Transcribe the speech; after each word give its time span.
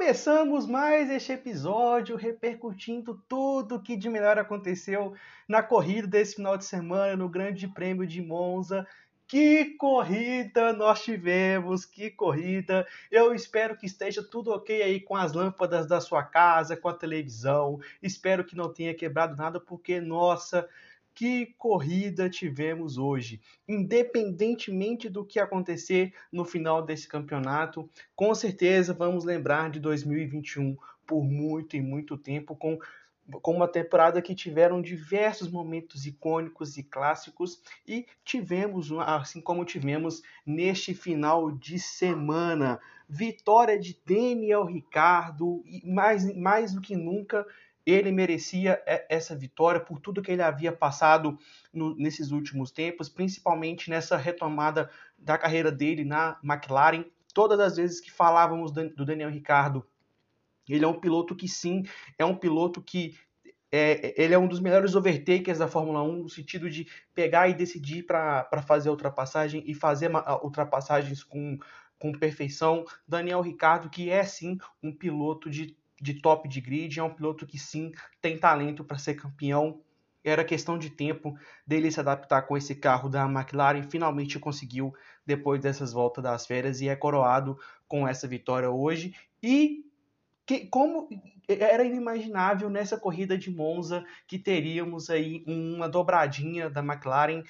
Começamos 0.00 0.66
mais 0.66 1.10
este 1.10 1.32
episódio 1.32 2.16
repercutindo 2.16 3.22
tudo 3.28 3.74
o 3.74 3.82
que 3.82 3.94
de 3.98 4.08
melhor 4.08 4.38
aconteceu 4.38 5.12
na 5.46 5.62
corrida 5.62 6.08
desse 6.08 6.36
final 6.36 6.56
de 6.56 6.64
semana 6.64 7.14
no 7.14 7.28
Grande 7.28 7.68
Prêmio 7.68 8.06
de 8.06 8.22
Monza. 8.22 8.86
Que 9.28 9.76
corrida 9.76 10.72
nós 10.72 11.04
tivemos, 11.04 11.84
que 11.84 12.10
corrida! 12.10 12.86
Eu 13.10 13.34
espero 13.34 13.76
que 13.76 13.84
esteja 13.84 14.22
tudo 14.22 14.50
ok 14.52 14.82
aí 14.82 15.00
com 15.00 15.14
as 15.14 15.34
lâmpadas 15.34 15.86
da 15.86 16.00
sua 16.00 16.22
casa, 16.22 16.78
com 16.78 16.88
a 16.88 16.94
televisão. 16.94 17.78
Espero 18.02 18.42
que 18.42 18.56
não 18.56 18.72
tenha 18.72 18.94
quebrado 18.94 19.36
nada, 19.36 19.60
porque, 19.60 20.00
nossa, 20.00 20.66
que 21.14 21.54
corrida 21.58 22.28
tivemos 22.30 22.98
hoje. 22.98 23.40
Independentemente 23.68 25.08
do 25.08 25.24
que 25.24 25.38
acontecer 25.38 26.14
no 26.32 26.44
final 26.44 26.82
desse 26.82 27.08
campeonato, 27.08 27.88
com 28.14 28.34
certeza 28.34 28.94
vamos 28.94 29.24
lembrar 29.24 29.70
de 29.70 29.80
2021 29.80 30.76
por 31.06 31.24
muito 31.24 31.76
e 31.76 31.80
muito 31.80 32.16
tempo 32.16 32.54
com 32.54 32.78
com 33.42 33.54
uma 33.54 33.68
temporada 33.68 34.20
que 34.20 34.34
tiveram 34.34 34.82
diversos 34.82 35.48
momentos 35.48 36.06
icônicos 36.06 36.76
e 36.76 36.82
clássicos 36.82 37.60
e 37.86 38.06
tivemos, 38.24 38.90
assim 38.92 39.40
como 39.40 39.64
tivemos 39.64 40.22
neste 40.44 40.94
final 40.94 41.52
de 41.52 41.78
semana, 41.78 42.80
vitória 43.08 43.78
de 43.78 43.98
Daniel 44.04 44.64
Ricardo 44.64 45.62
e 45.64 45.86
mais, 45.86 46.36
mais 46.36 46.74
do 46.74 46.80
que 46.80 46.96
nunca 46.96 47.46
ele 47.84 48.12
merecia 48.12 48.82
essa 49.08 49.34
vitória 49.34 49.80
por 49.80 49.98
tudo 50.00 50.22
que 50.22 50.30
ele 50.30 50.42
havia 50.42 50.72
passado 50.72 51.38
no, 51.72 51.94
nesses 51.96 52.30
últimos 52.30 52.70
tempos, 52.70 53.08
principalmente 53.08 53.90
nessa 53.90 54.16
retomada 54.16 54.90
da 55.18 55.38
carreira 55.38 55.72
dele 55.72 56.04
na 56.04 56.38
McLaren. 56.42 57.04
Todas 57.32 57.60
as 57.60 57.76
vezes 57.76 58.00
que 58.00 58.10
falávamos 58.10 58.72
do 58.72 59.04
Daniel 59.04 59.30
Ricardo, 59.30 59.86
ele 60.68 60.84
é 60.84 60.88
um 60.88 61.00
piloto 61.00 61.34
que 61.34 61.48
sim, 61.48 61.84
é 62.18 62.24
um 62.24 62.36
piloto 62.36 62.82
que 62.82 63.16
é, 63.72 64.20
ele 64.20 64.34
é 64.34 64.38
um 64.38 64.48
dos 64.48 64.60
melhores 64.60 64.96
overtakers 64.96 65.58
da 65.58 65.68
Fórmula 65.68 66.02
1, 66.02 66.22
no 66.22 66.28
sentido 66.28 66.68
de 66.68 66.88
pegar 67.14 67.48
e 67.48 67.54
decidir 67.54 68.02
para 68.02 68.62
fazer 68.66 68.88
a 68.88 68.92
ultrapassagem 68.92 69.62
e 69.64 69.74
fazer 69.74 70.10
ultrapassagens 70.42 71.22
com, 71.22 71.56
com 71.98 72.12
perfeição. 72.12 72.84
Daniel 73.06 73.40
Ricardo, 73.40 73.88
que 73.88 74.10
é 74.10 74.24
sim 74.24 74.58
um 74.82 74.92
piloto 74.92 75.48
de 75.48 75.76
de 76.00 76.14
top 76.14 76.48
de 76.48 76.60
grid, 76.60 76.98
é 76.98 77.02
um 77.02 77.12
piloto 77.12 77.46
que 77.46 77.58
sim 77.58 77.92
tem 78.20 78.38
talento 78.38 78.84
para 78.84 78.98
ser 78.98 79.14
campeão. 79.14 79.80
Era 80.22 80.44
questão 80.44 80.78
de 80.78 80.90
tempo 80.90 81.36
dele 81.66 81.90
se 81.90 82.00
adaptar 82.00 82.42
com 82.42 82.56
esse 82.56 82.74
carro 82.74 83.08
da 83.08 83.24
McLaren. 83.24 83.82
Finalmente 83.82 84.38
conseguiu 84.38 84.94
depois 85.24 85.60
dessas 85.60 85.92
voltas 85.92 86.22
das 86.22 86.46
férias 86.46 86.80
e 86.80 86.88
é 86.88 86.96
coroado 86.96 87.58
com 87.88 88.06
essa 88.06 88.28
vitória 88.28 88.70
hoje. 88.70 89.14
E 89.42 89.84
que, 90.44 90.66
como 90.66 91.08
era 91.48 91.84
inimaginável 91.84 92.68
nessa 92.70 92.98
corrida 92.98 93.36
de 93.36 93.50
Monza 93.50 94.04
que 94.26 94.38
teríamos 94.38 95.10
aí 95.10 95.42
uma 95.46 95.88
dobradinha 95.88 96.70
da 96.70 96.80
McLaren. 96.80 97.42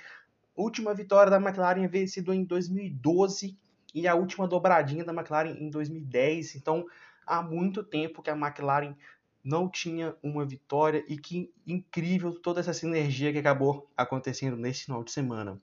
Última 0.57 0.95
vitória 0.95 1.31
da 1.31 1.37
McLaren 1.37 1.85
havia 1.85 2.07
sido 2.07 2.33
em 2.33 2.45
2012 2.45 3.57
e 3.95 4.07
a 4.07 4.15
última 4.15 4.47
dobradinha 4.47 5.05
da 5.05 5.13
McLaren 5.13 5.57
em 5.59 5.69
2010. 5.69 6.57
Então 6.57 6.87
há 7.31 7.41
muito 7.41 7.83
tempo 7.85 8.23
que 8.23 8.31
a 8.31 8.37
McLaren 8.37 8.95
não 9.43 9.69
tinha 9.69 10.15
uma 10.23 10.45
vitória 10.45 11.05
e 11.09 11.17
que 11.17 11.53
incrível 11.67 12.35
toda 12.35 12.61
essa 12.61 12.75
sinergia 12.75 13.33
que 13.33 13.39
acabou 13.39 13.89
acontecendo 13.97 14.57
nesse 14.57 14.85
final 14.85 15.03
de 15.03 15.11
semana. 15.11 15.59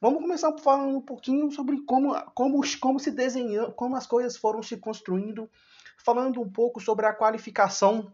Vamos 0.00 0.22
começar 0.22 0.56
falando 0.58 0.96
um 0.96 1.02
pouquinho 1.02 1.50
sobre 1.50 1.80
como, 1.82 2.14
como, 2.32 2.60
como 2.80 3.00
se 3.00 3.10
desenhou, 3.10 3.72
como 3.72 3.96
as 3.96 4.06
coisas 4.06 4.36
foram 4.36 4.62
se 4.62 4.76
construindo, 4.76 5.50
falando 5.98 6.40
um 6.40 6.48
pouco 6.48 6.80
sobre 6.80 7.04
a 7.04 7.12
qualificação. 7.12 8.12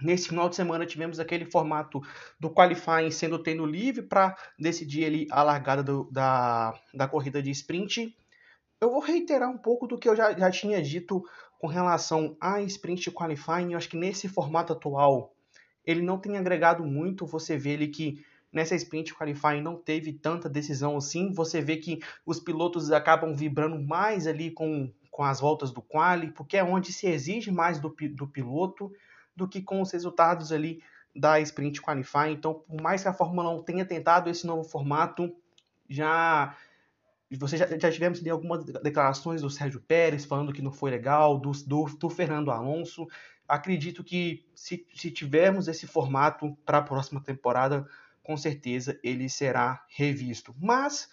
Nesse 0.00 0.28
final 0.28 0.48
de 0.48 0.56
semana 0.56 0.86
tivemos 0.86 1.20
aquele 1.20 1.44
formato 1.44 2.00
do 2.38 2.50
qualifying 2.50 3.10
sendo 3.10 3.38
tendo 3.38 3.66
livre 3.66 4.02
para 4.02 4.36
decidir 4.58 5.04
ali 5.04 5.26
a 5.30 5.42
largada 5.42 5.82
do, 5.82 6.08
da, 6.10 6.78
da 6.92 7.08
corrida 7.08 7.42
de 7.42 7.50
sprint. 7.50 8.16
Eu 8.80 8.90
vou 8.90 9.00
reiterar 9.00 9.50
um 9.50 9.58
pouco 9.58 9.86
do 9.86 9.98
que 9.98 10.08
eu 10.08 10.16
já, 10.16 10.36
já 10.36 10.50
tinha 10.50 10.82
dito 10.82 11.24
com 11.64 11.68
relação 11.68 12.36
a 12.38 12.60
sprint 12.60 13.10
qualifying, 13.10 13.72
eu 13.72 13.78
acho 13.78 13.88
que 13.88 13.96
nesse 13.96 14.28
formato 14.28 14.74
atual 14.74 15.34
ele 15.82 16.02
não 16.02 16.18
tem 16.18 16.36
agregado 16.36 16.84
muito. 16.84 17.24
Você 17.24 17.56
vê 17.56 17.70
ele 17.70 17.88
que 17.88 18.22
nessa 18.52 18.74
sprint 18.74 19.14
qualifying 19.14 19.62
não 19.62 19.74
teve 19.74 20.12
tanta 20.12 20.46
decisão 20.46 20.94
assim. 20.94 21.32
Você 21.32 21.62
vê 21.62 21.78
que 21.78 22.00
os 22.26 22.38
pilotos 22.38 22.92
acabam 22.92 23.34
vibrando 23.34 23.80
mais 23.80 24.26
ali 24.26 24.50
com, 24.50 24.92
com 25.10 25.22
as 25.22 25.40
voltas 25.40 25.72
do 25.72 25.80
quali, 25.80 26.32
porque 26.32 26.58
é 26.58 26.62
onde 26.62 26.92
se 26.92 27.06
exige 27.06 27.50
mais 27.50 27.80
do, 27.80 27.88
do 28.10 28.26
piloto 28.26 28.92
do 29.34 29.48
que 29.48 29.62
com 29.62 29.80
os 29.80 29.90
resultados 29.90 30.52
ali 30.52 30.82
da 31.16 31.40
sprint 31.40 31.80
qualifying. 31.80 32.32
Então, 32.32 32.62
por 32.68 32.78
mais 32.82 33.00
que 33.00 33.08
a 33.08 33.14
Fórmula 33.14 33.48
1 33.48 33.62
tenha 33.62 33.86
tentado 33.86 34.28
esse 34.28 34.46
novo 34.46 34.64
formato, 34.64 35.34
já 35.88 36.54
você 37.36 37.56
já, 37.56 37.66
já 37.66 37.90
tivemos 37.90 38.20
ali 38.20 38.30
algumas 38.30 38.64
declarações 38.64 39.42
do 39.42 39.50
Sérgio 39.50 39.80
Pérez 39.80 40.24
falando 40.24 40.52
que 40.52 40.62
não 40.62 40.72
foi 40.72 40.90
legal, 40.90 41.38
do, 41.38 41.52
do, 41.66 41.84
do 41.84 42.10
Fernando 42.10 42.50
Alonso. 42.50 43.06
Acredito 43.48 44.02
que 44.02 44.46
se, 44.54 44.86
se 44.94 45.10
tivermos 45.10 45.68
esse 45.68 45.86
formato 45.86 46.56
para 46.64 46.78
a 46.78 46.82
próxima 46.82 47.22
temporada, 47.22 47.86
com 48.22 48.36
certeza 48.36 48.98
ele 49.02 49.28
será 49.28 49.84
revisto. 49.88 50.54
Mas 50.58 51.08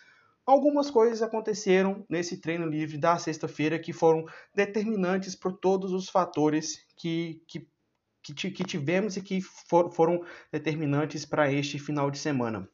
algumas 0.45 0.89
coisas 0.89 1.21
aconteceram 1.21 2.05
nesse 2.09 2.37
treino 2.37 2.65
livre 2.65 2.97
da 2.97 3.17
sexta-feira 3.17 3.77
que 3.77 3.93
foram 3.93 4.25
determinantes 4.55 5.35
por 5.35 5.53
todos 5.53 5.91
os 5.91 6.09
fatores 6.09 6.85
que, 6.95 7.43
que, 7.47 7.67
que, 8.23 8.51
que 8.51 8.63
tivemos 8.63 9.17
e 9.17 9.21
que 9.21 9.41
for, 9.41 9.91
foram 9.91 10.23
determinantes 10.51 11.25
para 11.25 11.51
este 11.51 11.77
final 11.77 12.09
de 12.09 12.17
semana. 12.17 12.67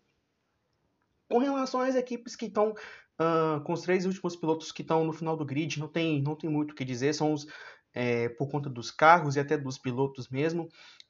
Com 1.29 1.39
relação 1.39 1.81
às 1.81 1.95
equipes 1.95 2.35
que 2.35 2.45
estão 2.45 2.73
Uh, 3.19 3.59
com 3.61 3.73
os 3.73 3.81
três 3.81 4.05
últimos 4.05 4.35
pilotos 4.35 4.71
que 4.71 4.83
estão 4.83 5.03
no 5.03 5.11
final 5.11 5.35
do 5.35 5.45
grid, 5.45 5.79
não 5.79 5.87
tem, 5.87 6.21
não 6.21 6.35
tem 6.35 6.49
muito 6.49 6.71
o 6.71 6.75
que 6.75 6.85
dizer, 6.85 7.13
são 7.13 7.33
os, 7.33 7.47
é, 7.93 8.29
por 8.29 8.47
conta 8.47 8.69
dos 8.69 8.91
carros 8.91 9.35
e 9.35 9.39
até 9.39 9.57
dos 9.57 9.77
pilotos 9.77 10.29
mesmo. 10.29 10.69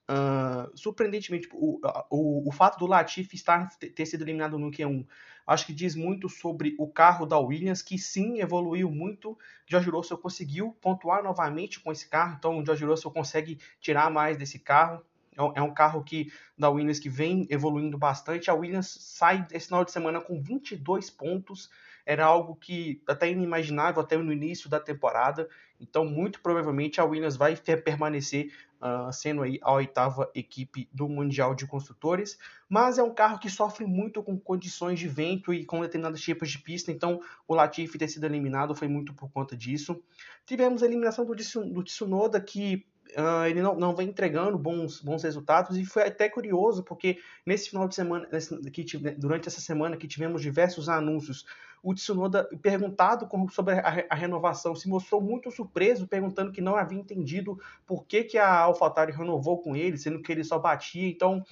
Uh, 0.09 0.71
surpreendentemente, 0.73 1.49
o, 1.51 1.81
o, 2.09 2.47
o 2.47 2.51
fato 2.53 2.79
do 2.79 2.85
Latifi 2.85 3.35
estar, 3.35 3.67
ter 3.77 4.05
sido 4.05 4.23
eliminado 4.23 4.57
no 4.57 4.71
Q1, 4.71 5.05
acho 5.45 5.65
que 5.65 5.73
diz 5.73 5.95
muito 5.95 6.29
sobre 6.29 6.75
o 6.79 6.87
carro 6.87 7.25
da 7.25 7.37
Williams, 7.37 7.81
que 7.81 7.97
sim 7.97 8.39
evoluiu 8.39 8.89
muito. 8.89 9.37
George 9.65 9.89
Russell 9.89 10.17
conseguiu 10.17 10.77
pontuar 10.79 11.21
novamente 11.21 11.81
com 11.81 11.91
esse 11.91 12.07
carro, 12.07 12.35
então 12.37 12.57
o 12.57 12.65
George 12.65 12.85
Russell 12.85 13.11
consegue 13.11 13.59
tirar 13.81 14.09
mais 14.09 14.37
desse 14.37 14.59
carro. 14.59 15.03
É 15.35 15.61
um 15.61 15.67
é 15.67 15.73
carro 15.73 16.03
que 16.03 16.31
da 16.57 16.69
Williams 16.69 16.99
que 16.99 17.09
vem 17.09 17.45
evoluindo 17.49 17.97
bastante. 17.97 18.49
A 18.49 18.53
Williams 18.53 18.97
sai 19.01 19.45
esse 19.51 19.67
final 19.67 19.83
de 19.83 19.91
semana 19.91 20.21
com 20.21 20.41
22 20.41 21.09
pontos 21.09 21.69
era 22.07 22.25
algo 22.25 22.55
que 22.55 23.01
até 23.05 23.29
inimaginável 23.29 24.01
até 24.01 24.15
no 24.15 24.31
início 24.31 24.69
da 24.69 24.79
temporada. 24.79 25.49
Então, 25.77 26.05
muito 26.05 26.41
provavelmente 26.41 27.01
a 27.01 27.03
Williams 27.03 27.35
vai 27.35 27.53
permanecer 27.57 28.49
uh, 28.81 29.11
sendo 29.11 29.43
aí 29.43 29.59
a 29.61 29.73
oitava 29.73 30.31
equipe 30.33 30.87
do 30.93 31.09
Mundial 31.09 31.53
de 31.53 31.67
Construtores, 31.67 32.39
mas 32.69 32.97
é 32.97 33.03
um 33.03 33.13
carro 33.13 33.37
que 33.37 33.49
sofre 33.49 33.85
muito 33.85 34.23
com 34.23 34.39
condições 34.39 34.97
de 34.97 35.07
vento 35.07 35.53
e 35.53 35.65
com 35.65 35.81
determinados 35.81 36.21
tipos 36.21 36.49
de 36.49 36.59
pista, 36.59 36.93
então 36.93 37.19
o 37.45 37.53
Latifi 37.53 37.97
ter 37.97 38.07
sido 38.07 38.25
eliminado 38.25 38.73
foi 38.73 38.87
muito 38.87 39.13
por 39.13 39.29
conta 39.29 39.57
disso. 39.57 40.01
Tivemos 40.45 40.81
a 40.81 40.85
eliminação 40.85 41.25
do, 41.25 41.35
do 41.35 41.83
Tsunoda, 41.83 42.39
que 42.39 42.85
uh, 43.17 43.45
ele 43.45 43.61
não, 43.61 43.75
não 43.75 43.95
vem 43.95 44.09
entregando 44.09 44.57
bons, 44.57 45.01
bons 45.01 45.23
resultados 45.23 45.77
e 45.77 45.85
foi 45.85 46.03
até 46.03 46.29
curioso 46.29 46.83
porque 46.83 47.19
nesse 47.45 47.69
final 47.69 47.87
de 47.87 47.95
semana, 47.95 48.27
nesse, 48.31 48.59
que, 48.71 48.83
durante 49.17 49.47
essa 49.47 49.61
semana 49.61 49.97
que 49.97 50.07
tivemos 50.07 50.41
diversos 50.41 50.89
anúncios 50.89 51.45
o 51.81 51.93
Tsunoda, 51.93 52.43
perguntado 52.61 53.27
sobre 53.51 53.75
a, 53.75 54.15
renovação, 54.15 54.75
se 54.75 54.89
mostrou 54.89 55.21
muito 55.21 55.51
surpreso, 55.51 56.07
perguntando 56.07 56.51
que 56.51 56.61
não 56.61 56.75
havia 56.75 56.99
entendido 56.99 57.59
por 57.85 58.05
que, 58.05 58.23
que 58.23 58.37
a 58.37 58.61
AlphaTauri 58.61 59.11
renovou 59.11 59.61
com 59.61 59.75
ele, 59.75 59.97
sendo 59.97 60.21
que 60.21 60.31
ele 60.31 60.43
só 60.43 60.59
batia. 60.59 61.07
Então, 61.07 61.43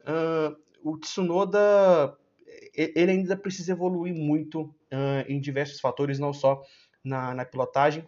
uh, 0.00 0.56
o 0.82 0.98
Tsunoda, 0.98 2.16
ele 2.74 3.10
ainda 3.10 3.36
precisa 3.36 3.72
evoluir 3.72 4.14
muito 4.14 4.62
uh, 4.62 5.24
em 5.26 5.40
diversos 5.40 5.80
fatores, 5.80 6.18
não 6.18 6.32
só 6.32 6.62
na, 7.02 7.34
na 7.34 7.44
pilotagem. 7.44 8.06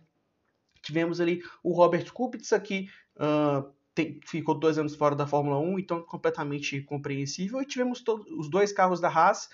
Tivemos 0.82 1.20
ali 1.20 1.42
o 1.62 1.72
Robert 1.72 2.12
Kubica, 2.12 2.60
que 2.60 2.88
uh, 3.16 3.72
tem, 3.94 4.20
ficou 4.26 4.54
dois 4.54 4.76
anos 4.76 4.94
fora 4.94 5.14
da 5.14 5.26
Fórmula 5.26 5.58
1, 5.58 5.78
então 5.78 6.02
completamente 6.02 6.82
compreensível. 6.82 7.62
E 7.62 7.66
tivemos 7.66 8.02
os 8.36 8.50
dois 8.50 8.72
carros 8.72 9.00
da 9.00 9.08
Haas 9.08 9.48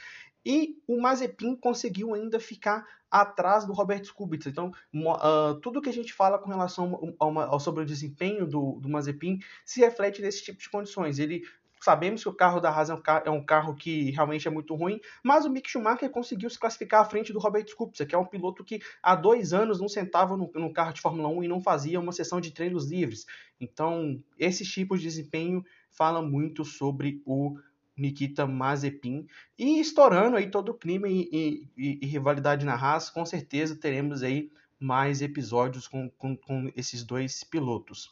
e 0.45 0.77
o 0.87 1.01
Mazepin 1.01 1.57
conseguiu 1.57 2.15
ainda 2.15 2.41
ficar 2.41 2.87
atrás 3.11 3.65
do 3.67 3.73
Robert 3.73 4.03
Kubica. 4.15 4.49
Então, 4.49 4.73
uh, 4.95 5.55
tudo 5.61 5.83
que 5.83 5.89
a 5.89 5.93
gente 5.93 6.13
fala 6.13 6.39
com 6.39 6.49
relação 6.49 7.15
ao, 7.19 7.39
ao, 7.39 7.61
sobre 7.61 7.83
o 7.83 7.87
desempenho 7.87 8.47
do, 8.47 8.79
do 8.81 8.89
Mazepin 8.89 9.41
se 9.65 9.81
reflete 9.81 10.23
nesse 10.23 10.45
tipo 10.45 10.61
de 10.61 10.71
condições. 10.71 11.19
Ele 11.19 11.43
Sabemos 11.83 12.23
que 12.23 12.29
o 12.29 12.35
carro 12.35 12.61
da 12.61 12.69
Haas 12.69 12.91
é 12.91 12.95
um 12.95 13.01
carro, 13.01 13.23
é 13.27 13.41
carro, 13.43 13.75
que 13.75 14.11
realmente 14.11 14.47
é 14.47 14.51
muito 14.51 14.75
ruim, 14.75 15.01
mas 15.25 15.47
o 15.47 15.51
Mick 15.51 15.69
Schumacher 15.69 16.11
conseguiu 16.11 16.51
se 16.51 16.59
classificar 16.59 17.01
à 17.01 17.05
frente 17.07 17.33
do 17.33 17.39
Robert 17.39 17.65
Kubica, 17.75 18.05
que 18.05 18.15
é 18.15 18.19
um 18.19 18.27
piloto 18.27 18.63
que 18.63 18.81
há 19.03 19.17
dois 19.17 19.55
anos 19.55 19.81
não 19.81 19.89
sentava 19.89 20.37
no, 20.37 20.51
no 20.55 20.73
carro 20.75 20.93
de 20.93 21.01
Fórmula 21.01 21.29
1 21.29 21.45
e 21.45 21.49
não 21.49 21.59
fazia 21.59 21.99
uma 21.99 22.13
sessão 22.13 22.39
de 22.39 22.51
treinos 22.51 22.91
livres. 22.91 23.25
Então, 23.59 24.23
esses 24.39 24.69
tipos 24.69 25.01
de 25.01 25.07
desempenho 25.07 25.65
falam 25.91 26.29
muito 26.29 26.67
sobre 26.67 27.23
o 27.25 27.57
Nikita 28.01 28.47
Mazepin. 28.47 29.27
E 29.59 29.79
estourando 29.79 30.37
aí 30.37 30.51
todo 30.51 30.71
o 30.71 30.75
clima 30.75 31.09
e, 31.09 31.29
e, 31.77 31.99
e, 32.03 32.07
rivalidade 32.07 32.65
na 32.65 32.75
Haas, 32.75 33.11
com 33.11 33.25
certeza 33.25 33.77
teremos 33.77 34.23
aí 34.23 34.51
mais 34.79 35.21
episódios 35.21 35.87
com, 35.87 36.09
com, 36.11 36.37
com, 36.37 36.73
esses 36.75 37.05
dois 37.05 37.45
pilotos. 37.45 38.11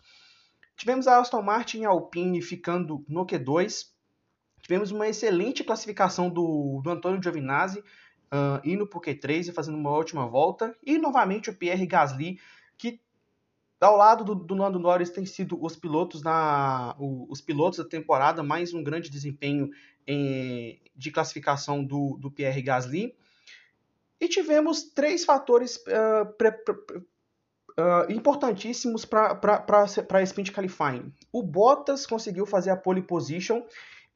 Tivemos 0.76 1.08
a 1.08 1.19
Aston 1.19 1.43
Martin 1.43 1.81
e 1.81 1.85
a 1.87 1.88
Alpine 1.88 2.43
ficando 2.43 3.05
no 3.08 3.26
Q2. 3.26 3.87
Tivemos 4.61 4.90
uma 4.90 5.08
excelente 5.08 5.64
classificação 5.64 6.29
do, 6.29 6.81
do 6.84 6.91
Antônio 6.91 7.23
Giovinazzi, 7.23 7.81
uh, 7.81 8.61
indo 8.62 8.87
para 8.87 8.99
o 8.99 9.00
Q3 9.00 9.49
e 9.49 9.52
fazendo 9.52 9.79
uma 9.79 9.91
ótima 9.91 10.26
volta. 10.26 10.76
E 10.84 10.99
novamente 10.99 11.49
o 11.49 11.55
Pierre 11.55 11.87
Gasly, 11.87 12.38
que 12.76 13.00
ao 13.81 13.97
lado 13.97 14.25
do, 14.25 14.35
do 14.35 14.55
Lando 14.55 14.79
Norris 14.79 15.11
tem 15.11 15.25
sido 15.25 15.63
os 15.63 15.77
pilotos 15.77 16.23
na 16.23 16.97
o, 16.99 17.27
os 17.31 17.41
pilotos 17.41 17.79
da 17.79 17.85
temporada, 17.85 18.43
mais 18.43 18.75
um 18.75 18.83
grande 18.83 19.09
desempenho 19.09 19.71
em, 20.07 20.81
de 20.97 21.11
classificação 21.11 21.85
do, 21.85 22.17
do 22.19 22.31
Pierre 22.31 22.63
Gasly. 22.63 23.15
E 24.21 24.29
tivemos 24.29 24.83
três 24.83 25.25
fatores 25.25 25.77
uh, 25.77 26.27
pre, 26.37 26.51
pre, 26.51 26.75
uh, 27.79 28.11
importantíssimos 28.11 29.05
para 29.05 29.39
a 30.11 30.23
sprint 30.23 30.51
qualifying. 30.51 31.13
O 31.33 31.43
Bottas 31.43 32.05
conseguiu 32.05 32.45
fazer 32.45 32.71
a 32.71 32.77
pole 32.77 33.03
position, 33.03 33.63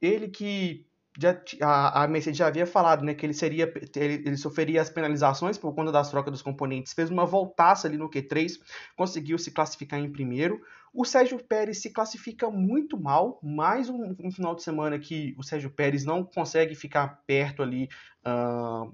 ele 0.01 0.29
que 0.29 0.85
já, 1.19 1.39
a, 1.61 2.05
a 2.05 2.09
Mercedes 2.09 2.39
já 2.39 2.47
havia 2.47 2.67
falado 2.67 3.05
né, 3.05 3.15
que 3.15 3.27
ele, 3.27 3.35
seria, 3.35 3.73
ele, 3.97 4.15
ele, 4.27 4.37
sofreria 4.37 4.81
as 4.81 4.89
penalizações 4.89 5.59
por 5.59 5.75
conta 5.75 5.93
das 5.93 6.11
trocas 6.11 6.33
dos 6.33 6.43
componentes, 6.43 6.93
fez 6.93 7.11
uma 7.11 7.27
voltaça 7.27 7.87
ali 7.87 7.99
no 7.99 8.09
Q3, 8.09 8.59
conseguiu 8.97 9.39
se 9.39 9.51
classificar 9.51 10.01
em 10.01 10.11
primeiro. 10.11 10.61
O 10.95 11.05
Sérgio 11.05 11.39
Pérez 11.39 11.81
se 11.81 11.91
classifica 11.91 12.51
muito 12.51 12.99
mal, 12.99 13.39
mais 13.43 13.89
um, 13.89 14.15
um 14.21 14.31
final 14.31 14.55
de 14.55 14.63
semana 14.63 14.99
que 14.99 15.35
o 15.39 15.43
Sérgio 15.43 15.71
Pérez 15.71 16.05
não 16.05 16.25
consegue 16.25 16.75
ficar 16.75 17.23
perto 17.27 17.63
ali 17.63 17.89
uh, 18.27 18.93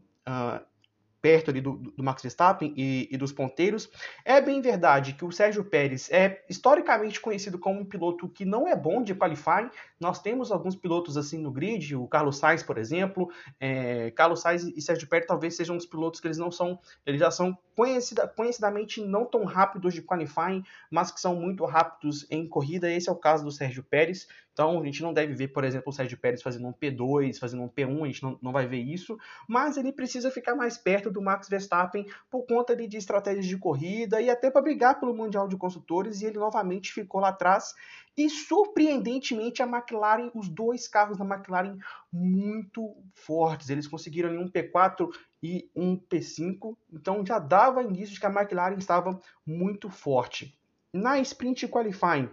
perto 1.29 1.51
ali 1.51 1.61
do, 1.61 1.73
do 1.73 2.03
Max 2.03 2.23
Verstappen 2.23 2.73
e, 2.75 3.07
e, 3.11 3.19
dos 3.19 3.33
ponteiros. 3.33 3.91
É 4.25 4.41
bem 4.41 4.63
verdade 4.63 5.13
que 5.13 5.27
o 5.27 5.31
Sérgio 5.31 5.63
Pérez 5.63 6.11
é 6.11 6.43
historicamente 6.49 7.21
conhecido 7.21 7.59
como 7.59 7.81
um 7.81 7.85
piloto 7.85 8.27
que 8.31 8.47
não 8.47 8.67
é 8.67 8.75
bom 8.75 9.03
de 9.03 9.15
qualifying. 9.15 9.69
Nós 10.01 10.23
temos 10.23 10.51
alguns 10.51 10.75
pilotos 10.75 11.19
assim 11.19 11.37
no 11.37 11.51
grid, 11.51 11.95
o 11.95 12.09
Carlos 12.09 12.39
Sainz, 12.39 12.63
por 12.63 12.79
exemplo. 12.79 13.29
É, 13.61 14.11
Carlos 14.13 14.41
Sainz 14.41 14.65
e 14.65 14.81
Sérgio 14.81 15.07
Pérez 15.07 15.27
talvez 15.27 15.55
sejam 15.55 15.77
os 15.77 15.85
pilotos 15.85 16.19
que 16.19 16.27
eles 16.27 16.39
não 16.39 16.51
são, 16.51 16.79
eles 17.05 17.21
já 17.21 17.31
são 17.31 17.55
conhecida, 17.77 18.27
conhecidamente 18.27 19.05
não 19.05 19.27
tão 19.27 19.45
rápidos 19.45 19.93
de 19.93 20.01
qualifying, 20.01 20.65
mas 20.91 21.11
que 21.11 21.21
são 21.21 21.37
muito 21.37 21.63
rápidos 21.67 22.27
em 22.31 22.49
corrida. 22.49 22.91
Esse 22.91 23.11
é 23.11 23.13
o 23.13 23.17
caso 23.17 23.45
do 23.45 23.53
Sérgio 23.53 23.83
Pérez. 23.83 24.27
Então 24.59 24.81
a 24.81 24.85
gente 24.85 25.05
não 25.05 25.13
deve 25.13 25.35
ver, 25.35 25.49
por 25.49 25.63
exemplo, 25.63 25.91
o 25.91 25.93
Sérgio 25.93 26.19
Pérez 26.19 26.43
fazendo 26.43 26.67
um 26.67 26.73
P2, 26.73 27.39
fazendo 27.39 27.63
um 27.63 27.69
P1, 27.69 28.03
a 28.03 28.07
gente 28.07 28.23
não, 28.25 28.37
não 28.43 28.51
vai 28.51 28.67
ver 28.67 28.81
isso, 28.81 29.17
mas 29.47 29.77
ele 29.77 29.93
precisa 29.93 30.33
ficar 30.33 30.57
mais 30.57 30.77
perto 30.77 31.13
do 31.13 31.23
Max 31.23 31.49
Verstappen 31.49 32.05
por 32.29 32.45
conta 32.45 32.75
de, 32.75 32.89
de 32.89 32.97
estratégias 32.97 33.47
de 33.47 33.57
corrida 33.57 34.21
e 34.21 34.29
até 34.29 34.51
para 34.51 34.61
brigar 34.61 34.99
pelo 34.99 35.15
Mundial 35.15 35.47
de 35.47 35.57
Construtores, 35.57 36.21
e 36.21 36.27
ele 36.27 36.41
novamente 36.41 36.93
ficou 36.93 37.21
lá 37.21 37.29
atrás. 37.29 37.73
E 38.17 38.29
surpreendentemente 38.29 39.63
a 39.63 39.65
McLaren, 39.65 40.29
os 40.35 40.49
dois 40.49 40.89
carros 40.89 41.19
da 41.19 41.25
McLaren 41.25 41.79
muito 42.13 42.97
fortes, 43.15 43.71
eles 43.71 43.87
conseguiram 43.87 44.29
ali 44.29 44.39
um 44.39 44.51
P4 44.51 45.09
e 45.41 45.71
um 45.73 45.97
P5, 45.97 46.77
então 46.93 47.25
já 47.25 47.39
dava 47.39 47.81
indício 47.81 48.15
de 48.15 48.19
que 48.19 48.27
a 48.27 48.33
McLaren 48.33 48.77
estava 48.77 49.21
muito 49.47 49.89
forte. 49.89 50.59
Na 50.93 51.21
sprint 51.21 51.69
qualifying, 51.69 52.29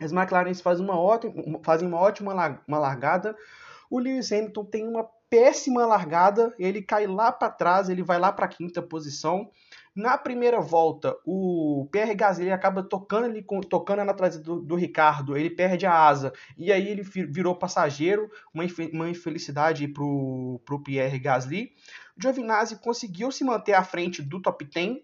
as 0.00 0.12
McLaren 0.12 0.54
fazem 0.54 0.84
uma 0.84 0.98
ótima, 0.98 1.60
fazem 1.62 1.88
uma 1.88 1.98
ótima 1.98 2.32
uma 2.66 2.78
largada. 2.78 3.36
O 3.90 3.98
Lewis 3.98 4.32
Hamilton 4.32 4.64
tem 4.64 4.88
uma 4.88 5.08
péssima 5.30 5.84
largada, 5.86 6.54
ele 6.58 6.80
cai 6.82 7.06
lá 7.06 7.32
para 7.32 7.50
trás, 7.50 7.88
ele 7.88 8.02
vai 8.02 8.18
lá 8.18 8.32
para 8.32 8.46
a 8.46 8.48
quinta 8.48 8.80
posição. 8.80 9.50
Na 9.94 10.18
primeira 10.18 10.60
volta, 10.60 11.16
o 11.24 11.88
Pierre 11.92 12.14
Gasly 12.14 12.50
acaba 12.50 12.82
tocando 12.82 13.26
ali, 13.26 13.44
tocando 13.68 14.04
na 14.04 14.12
traseira 14.12 14.44
do, 14.44 14.60
do, 14.60 14.74
Ricardo, 14.74 15.36
ele 15.36 15.50
perde 15.50 15.86
a 15.86 15.92
asa 15.92 16.32
e 16.58 16.72
aí 16.72 16.88
ele 16.88 17.02
virou 17.02 17.54
passageiro, 17.54 18.28
uma, 18.52 18.64
uma 18.92 19.08
infelicidade 19.08 19.86
para 19.86 20.02
o 20.02 20.82
Pierre 20.84 21.18
Gasly. 21.18 21.72
Giovinazzi 22.16 22.76
conseguiu 22.76 23.30
se 23.30 23.44
manter 23.44 23.74
à 23.74 23.84
frente 23.84 24.22
do 24.22 24.40
top 24.42 24.64
10, 24.64 24.98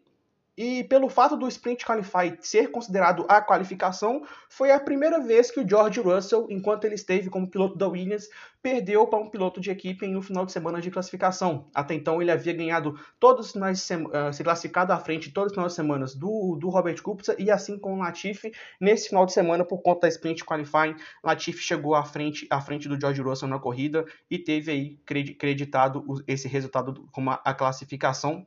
e 0.61 0.85
pelo 0.85 1.09
fato 1.09 1.39
do 1.39 1.49
Sprint 1.49 1.87
Qualify 1.87 2.37
ser 2.43 2.71
considerado 2.71 3.25
a 3.31 3.41
qualificação, 3.41 4.21
foi 4.47 4.71
a 4.71 4.79
primeira 4.79 5.19
vez 5.19 5.51
que 5.51 5.59
o 5.59 5.67
George 5.67 5.99
Russell, 6.01 6.49
enquanto 6.51 6.85
ele 6.85 6.97
esteve 6.97 7.31
como 7.31 7.49
piloto 7.49 7.79
da 7.79 7.89
Williams, 7.89 8.29
perdeu 8.63 9.07
para 9.07 9.19
um 9.19 9.31
piloto 9.31 9.59
de 9.59 9.71
equipe 9.71 10.05
em 10.05 10.15
um 10.19 10.21
final 10.21 10.45
de 10.45 10.53
semana 10.53 10.79
de 10.79 10.91
classificação. 10.91 11.71
Até 11.75 11.95
então 11.95 12.21
ele 12.21 12.31
havia 12.31 12.53
ganhado 12.53 12.95
todos 13.19 13.47
os 13.47 13.53
finais 13.53 13.79
de 13.79 13.95
uh, 13.95 14.31
se 14.35 14.45
classificado 14.45 14.93
à 14.93 14.99
frente 14.99 15.33
todos 15.33 15.51
os 15.51 15.55
finais 15.55 15.73
de 15.73 15.77
semana 15.77 16.05
do, 16.15 16.59
do 16.61 16.69
Robert 16.69 17.01
Kubica 17.01 17.35
e 17.39 17.51
assim 17.51 17.79
com 17.79 17.95
o 17.95 17.99
Latifi 17.99 18.53
nesse 18.79 19.09
final 19.09 19.25
de 19.25 19.33
semana 19.33 19.65
por 19.65 19.81
conta 19.81 20.03
da 20.03 20.09
Sprint 20.09 20.45
Qualifying, 20.45 20.95
Latifi 21.25 21.63
chegou 21.63 21.95
à 21.95 22.05
frente 22.05 22.47
à 22.51 22.61
frente 22.61 22.87
do 22.87 23.01
George 23.01 23.23
Russell 23.23 23.49
na 23.49 23.59
corrida 23.59 24.05
e 24.31 24.39
teve 24.39 24.71
aí 24.71 24.99
creditado 25.39 26.05
esse 26.27 26.47
resultado 26.47 27.09
como 27.11 27.31
a 27.31 27.55
classificação 27.55 28.47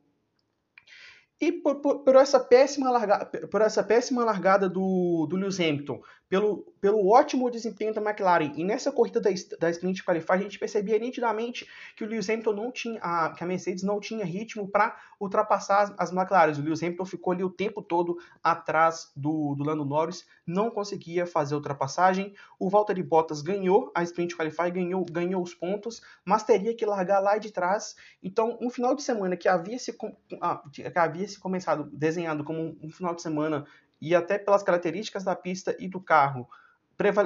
e 1.39 1.51
por, 1.51 1.81
por, 1.81 2.03
por, 2.03 2.15
essa 2.15 2.39
péssima 2.39 2.89
largada, 2.89 3.25
por 3.25 3.61
essa 3.61 3.83
péssima 3.83 4.23
largada 4.23 4.69
do, 4.69 5.27
do 5.29 5.35
Lewis 5.35 5.59
Hamilton, 5.59 6.01
pelo, 6.33 6.65
pelo 6.81 7.07
ótimo 7.11 7.47
desempenho 7.51 7.93
da 7.93 8.01
McLaren, 8.01 8.53
e 8.55 8.63
nessa 8.63 8.91
corrida 8.91 9.21
da, 9.21 9.29
da 9.59 9.69
Sprint 9.69 10.03
Qualify, 10.03 10.31
a 10.31 10.37
gente 10.37 10.57
percebia 10.57 10.97
nitidamente 10.97 11.69
que 11.95 12.03
o 12.03 12.07
Lewis 12.07 12.27
Hamilton 12.27 12.53
não 12.53 12.71
tinha, 12.71 12.99
a, 13.03 13.35
que 13.37 13.43
a 13.43 13.45
Mercedes 13.45 13.83
não 13.83 13.99
tinha 13.99 14.25
ritmo 14.25 14.67
para 14.67 14.97
ultrapassar 15.19 15.83
as, 15.83 15.93
as 15.95 16.11
McLaren. 16.11 16.53
O 16.53 16.63
Lewis 16.63 16.81
Hamilton 16.81 17.05
ficou 17.05 17.33
ali 17.33 17.43
o 17.43 17.51
tempo 17.51 17.83
todo 17.83 18.17
atrás 18.43 19.11
do, 19.15 19.53
do 19.53 19.63
Lando 19.63 19.85
Norris, 19.85 20.25
não 20.43 20.71
conseguia 20.71 21.27
fazer 21.27 21.53
ultrapassagem. 21.53 22.33
O 22.57 22.67
Valtteri 22.67 23.03
Bottas 23.03 23.43
ganhou 23.43 23.91
a 23.93 24.01
Sprint 24.01 24.35
Qualify, 24.35 24.71
ganhou, 24.71 25.05
ganhou 25.05 25.43
os 25.43 25.53
pontos, 25.53 26.01
mas 26.25 26.41
teria 26.41 26.75
que 26.75 26.83
largar 26.83 27.19
lá 27.19 27.37
de 27.37 27.51
trás. 27.51 27.95
Então, 28.23 28.57
um 28.59 28.71
final 28.71 28.95
de 28.95 29.03
semana 29.03 29.37
que 29.37 29.47
havia 29.47 29.77
se, 29.77 29.95
ah, 30.41 30.63
que 30.71 30.97
havia 30.97 31.27
se 31.27 31.39
começado 31.39 31.83
desenhado 31.93 32.43
como 32.43 32.59
um, 32.59 32.79
um 32.81 32.89
final 32.89 33.13
de 33.13 33.21
semana 33.21 33.67
e 34.03 34.13
até 34.13 34.37
pelas 34.37 34.61
características 34.61 35.23
da 35.23 35.33
pista 35.33 35.73
e 35.79 35.87
do 35.87 36.01
carro, 36.01 36.45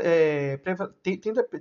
é, 0.04 0.60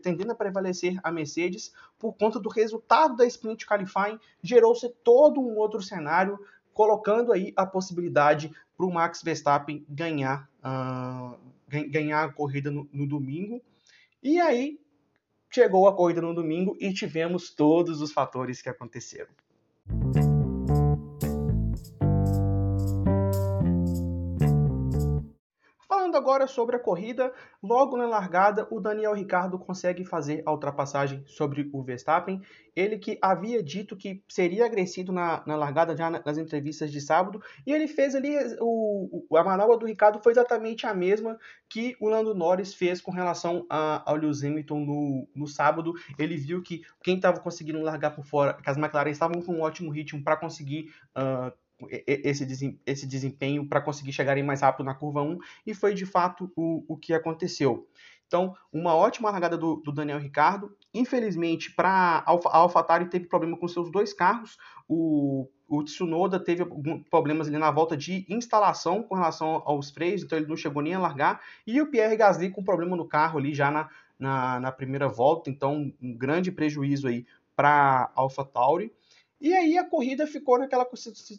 tendendo 0.02 0.30
a 0.30 0.34
prevalecer 0.34 1.00
a 1.02 1.10
Mercedes 1.10 1.72
por 1.98 2.12
conta 2.12 2.38
do 2.38 2.50
resultado 2.50 3.16
da 3.16 3.24
sprint 3.24 3.66
qualifying, 3.66 4.20
gerou-se 4.42 4.86
todo 5.02 5.40
um 5.40 5.56
outro 5.56 5.80
cenário, 5.80 6.38
colocando 6.74 7.32
aí 7.32 7.50
a 7.56 7.64
possibilidade 7.64 8.52
para 8.76 8.84
o 8.84 8.92
Max 8.92 9.22
Verstappen 9.22 9.86
ganhar, 9.88 10.50
uh, 10.62 11.34
ganhar 11.88 12.24
a 12.24 12.32
corrida 12.32 12.70
no, 12.70 12.86
no 12.92 13.06
domingo. 13.08 13.62
E 14.22 14.38
aí 14.38 14.78
chegou 15.50 15.88
a 15.88 15.96
corrida 15.96 16.20
no 16.20 16.34
domingo 16.34 16.76
e 16.78 16.92
tivemos 16.92 17.48
todos 17.54 18.02
os 18.02 18.12
fatores 18.12 18.60
que 18.60 18.68
aconteceram. 18.68 19.30
Falando 26.16 26.28
agora 26.28 26.46
sobre 26.46 26.76
a 26.76 26.78
corrida, 26.78 27.30
logo 27.62 27.96
na 27.96 28.06
largada, 28.06 28.66
o 28.70 28.80
Daniel 28.80 29.12
Ricardo 29.12 29.58
consegue 29.58 30.02
fazer 30.02 30.42
a 30.46 30.50
ultrapassagem 30.50 31.22
sobre 31.26 31.68
o 31.72 31.82
Verstappen. 31.82 32.40
Ele 32.74 32.98
que 32.98 33.18
havia 33.20 33.62
dito 33.62 33.96
que 33.96 34.22
seria 34.26 34.64
agressivo 34.64 35.12
na, 35.12 35.42
na 35.46 35.56
largada 35.56 35.94
já 35.94 36.08
nas 36.10 36.38
entrevistas 36.38 36.90
de 36.90 37.00
sábado, 37.02 37.42
e 37.66 37.72
ele 37.72 37.86
fez 37.86 38.14
ali 38.14 38.34
o, 38.60 39.26
a 39.36 39.44
manobra 39.44 39.76
do 39.76 39.86
Ricardo 39.86 40.20
foi 40.22 40.32
exatamente 40.32 40.86
a 40.86 40.94
mesma 40.94 41.38
que 41.68 41.94
o 42.00 42.08
Lando 42.08 42.34
Norris 42.34 42.72
fez 42.72 43.00
com 43.00 43.10
relação 43.10 43.66
a, 43.68 44.02
ao 44.10 44.16
Lewis 44.16 44.42
Hamilton 44.42 44.80
no, 44.80 45.28
no 45.34 45.46
sábado. 45.46 45.92
Ele 46.18 46.36
viu 46.36 46.62
que 46.62 46.82
quem 47.02 47.16
estava 47.16 47.40
conseguindo 47.40 47.80
largar 47.82 48.14
por 48.14 48.24
fora, 48.24 48.54
que 48.54 48.70
as 48.70 48.78
McLaren 48.78 49.10
estavam 49.10 49.42
com 49.42 49.56
um 49.56 49.60
ótimo 49.60 49.90
ritmo 49.90 50.22
para 50.24 50.36
conseguir 50.36 50.90
uh, 51.16 51.52
esse, 52.06 52.78
esse 52.86 53.06
desempenho 53.06 53.68
para 53.68 53.80
conseguir 53.80 54.12
chegarem 54.12 54.42
mais 54.42 54.62
rápido 54.62 54.84
na 54.84 54.94
curva 54.94 55.22
1, 55.22 55.38
e 55.66 55.74
foi 55.74 55.94
de 55.94 56.06
fato 56.06 56.50
o, 56.56 56.84
o 56.88 56.96
que 56.96 57.12
aconteceu. 57.12 57.86
Então, 58.26 58.56
uma 58.72 58.94
ótima 58.94 59.30
largada 59.30 59.56
do, 59.56 59.76
do 59.76 59.92
Daniel 59.92 60.18
Ricardo. 60.18 60.74
Infelizmente, 60.92 61.72
para 61.72 62.24
a 62.26 62.58
AlphaTauri 62.58 63.08
teve 63.08 63.26
problema 63.26 63.56
com 63.56 63.68
seus 63.68 63.90
dois 63.90 64.12
carros. 64.12 64.58
O, 64.88 65.48
o 65.68 65.82
Tsunoda 65.84 66.40
teve 66.40 66.64
problemas 67.08 67.46
ali 67.46 67.56
na 67.56 67.70
volta 67.70 67.96
de 67.96 68.26
instalação 68.28 69.02
com 69.02 69.14
relação 69.14 69.62
aos 69.64 69.90
freios, 69.90 70.22
então 70.22 70.36
ele 70.36 70.48
não 70.48 70.56
chegou 70.56 70.82
nem 70.82 70.94
a 70.94 70.98
largar. 70.98 71.40
E 71.66 71.80
o 71.80 71.88
Pierre 71.88 72.16
Gasly 72.16 72.50
com 72.50 72.64
problema 72.64 72.96
no 72.96 73.06
carro 73.06 73.38
ali 73.38 73.54
já 73.54 73.70
na, 73.70 73.88
na, 74.18 74.58
na 74.58 74.72
primeira 74.72 75.08
volta, 75.08 75.48
então 75.48 75.92
um 76.02 76.16
grande 76.16 76.50
prejuízo 76.50 77.06
aí 77.06 77.24
para 77.54 78.10
a 78.14 78.20
AlphaTauri. 78.20 78.92
E 79.40 79.52
aí 79.52 79.76
a 79.76 79.84
corrida 79.84 80.26
ficou 80.26 80.58
naquela, 80.58 80.86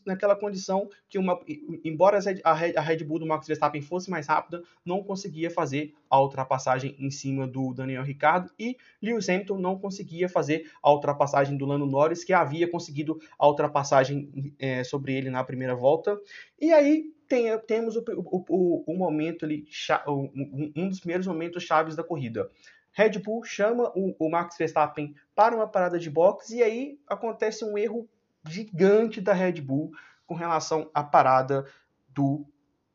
naquela 0.05 0.35
condição 0.35 0.87
que, 1.09 1.17
uma, 1.17 1.39
embora 1.83 2.19
a 2.43 2.53
Red, 2.53 3.03
Bull 3.03 3.19
do 3.19 3.25
Max 3.25 3.47
Verstappen 3.47 3.81
fosse 3.81 4.09
mais 4.09 4.27
rápida, 4.27 4.61
não 4.85 5.03
conseguia 5.03 5.49
fazer 5.49 5.93
a 6.09 6.21
ultrapassagem 6.21 6.95
em 6.99 7.09
cima 7.09 7.47
do 7.47 7.73
Daniel 7.73 8.03
Ricciardo 8.03 8.51
e 8.59 8.77
Lewis 9.01 9.27
Hamilton 9.27 9.57
não 9.57 9.79
conseguia 9.79 10.29
fazer 10.29 10.71
a 10.81 10.91
ultrapassagem 10.91 11.57
do 11.57 11.65
Lando 11.65 11.87
Norris, 11.87 12.23
que 12.23 12.33
havia 12.33 12.69
conseguido 12.69 13.19
a 13.37 13.47
ultrapassagem 13.47 14.53
é, 14.59 14.83
sobre 14.83 15.15
ele 15.15 15.31
na 15.31 15.43
primeira 15.43 15.75
volta. 15.75 16.19
E 16.61 16.71
aí 16.71 17.11
tem, 17.27 17.57
temos 17.59 17.95
o, 17.95 18.03
o, 18.15 18.45
o, 18.47 18.83
o 18.93 18.97
momento 18.97 19.43
ali, 19.43 19.65
um 20.07 20.87
dos 20.87 20.99
primeiros 20.99 21.27
momentos 21.27 21.63
chaves 21.63 21.95
da 21.95 22.03
corrida. 22.03 22.49
Red 22.97 23.19
Bull 23.19 23.43
chama 23.43 23.91
o, 23.95 24.15
o 24.17 24.27
Max 24.27 24.57
Verstappen 24.57 25.13
para 25.35 25.55
uma 25.55 25.67
parada 25.67 25.99
de 25.99 26.09
boxe 26.09 26.57
e 26.57 26.63
aí 26.63 26.99
acontece 27.07 27.63
um 27.63 27.77
erro 27.77 28.09
gigante 28.43 29.21
da 29.21 29.33
Red 29.33 29.61
Bull 29.61 29.91
com 30.25 30.33
relação 30.33 30.89
à 30.95 31.03
parada 31.03 31.63
do 32.09 32.43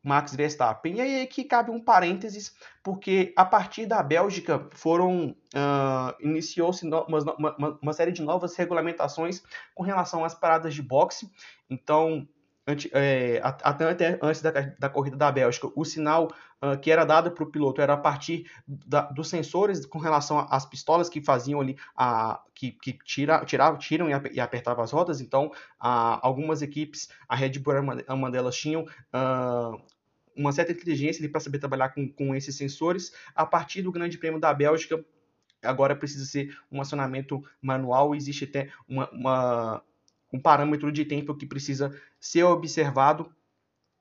Max 0.02 0.34
Verstappen. 0.34 0.96
E 0.96 1.00
aí 1.00 1.26
que 1.28 1.44
cabe 1.44 1.70
um 1.70 1.80
parênteses, 1.80 2.52
porque 2.82 3.32
a 3.36 3.44
partir 3.44 3.86
da 3.86 4.02
Bélgica 4.02 4.66
foram 4.72 5.36
uh, 5.54 6.12
iniciou-se 6.20 6.84
uma, 6.84 7.06
uma, 7.06 7.78
uma, 7.80 7.92
série 7.92 8.10
de 8.10 8.22
novas 8.22 8.56
regulamentações 8.56 9.40
com 9.72 9.84
relação 9.84 10.24
às 10.24 10.34
paradas 10.34 10.74
de 10.74 10.82
boxe. 10.82 11.30
Então 11.70 12.26
é, 12.92 13.40
até, 13.42 14.18
antes 14.22 14.40
da, 14.40 14.50
da, 14.50 14.88
corrida 14.88 15.16
da 15.16 15.32
Bélgica, 15.32 15.68
o 15.74 15.84
sinal 15.84 16.30
uh, 16.62 16.78
que 16.80 16.92
era 16.92 17.04
dado 17.04 17.32
para 17.32 17.42
o 17.42 17.50
piloto 17.50 17.80
era 17.80 17.94
a 17.94 17.96
partir 17.96 18.48
da, 18.66 19.02
dos 19.02 19.28
sensores 19.28 19.84
com 19.84 19.98
relação 19.98 20.46
às 20.48 20.64
pistolas 20.64 21.08
que 21.08 21.20
faziam 21.20 21.60
ali, 21.60 21.76
a, 21.96 22.40
que, 22.54 22.70
que 22.70 22.92
tira, 23.04 23.44
tiravam, 23.44 23.78
tiram 23.78 24.08
e 24.08 24.40
apertavam 24.40 24.84
as 24.84 24.92
rodas. 24.92 25.20
Então, 25.20 25.46
uh, 25.46 25.52
algumas 26.22 26.62
equipes, 26.62 27.08
a 27.28 27.34
Red 27.34 27.58
Bull 27.58 27.80
uma, 27.80 27.96
uma 28.08 28.30
delas, 28.30 28.56
tinham 28.56 28.82
uh, 28.82 29.82
uma 30.36 30.52
certa 30.52 30.70
inteligência 30.70 31.28
para 31.28 31.40
saber 31.40 31.58
trabalhar 31.58 31.88
com, 31.88 32.08
com 32.08 32.34
esses 32.34 32.56
sensores. 32.56 33.12
A 33.34 33.44
partir 33.44 33.82
do 33.82 33.90
Grande 33.90 34.18
Prêmio 34.18 34.38
da 34.38 34.54
Bélgica, 34.54 35.04
agora 35.64 35.96
precisa 35.96 36.24
ser 36.24 36.56
um 36.70 36.80
acionamento 36.80 37.42
manual. 37.60 38.14
Existe 38.14 38.44
até 38.44 38.70
uma, 38.88 39.10
uma 39.10 39.82
um 40.32 40.40
parâmetro 40.40 40.90
de 40.90 41.04
tempo 41.04 41.34
que 41.34 41.46
precisa 41.46 41.94
ser 42.18 42.44
observado, 42.44 43.30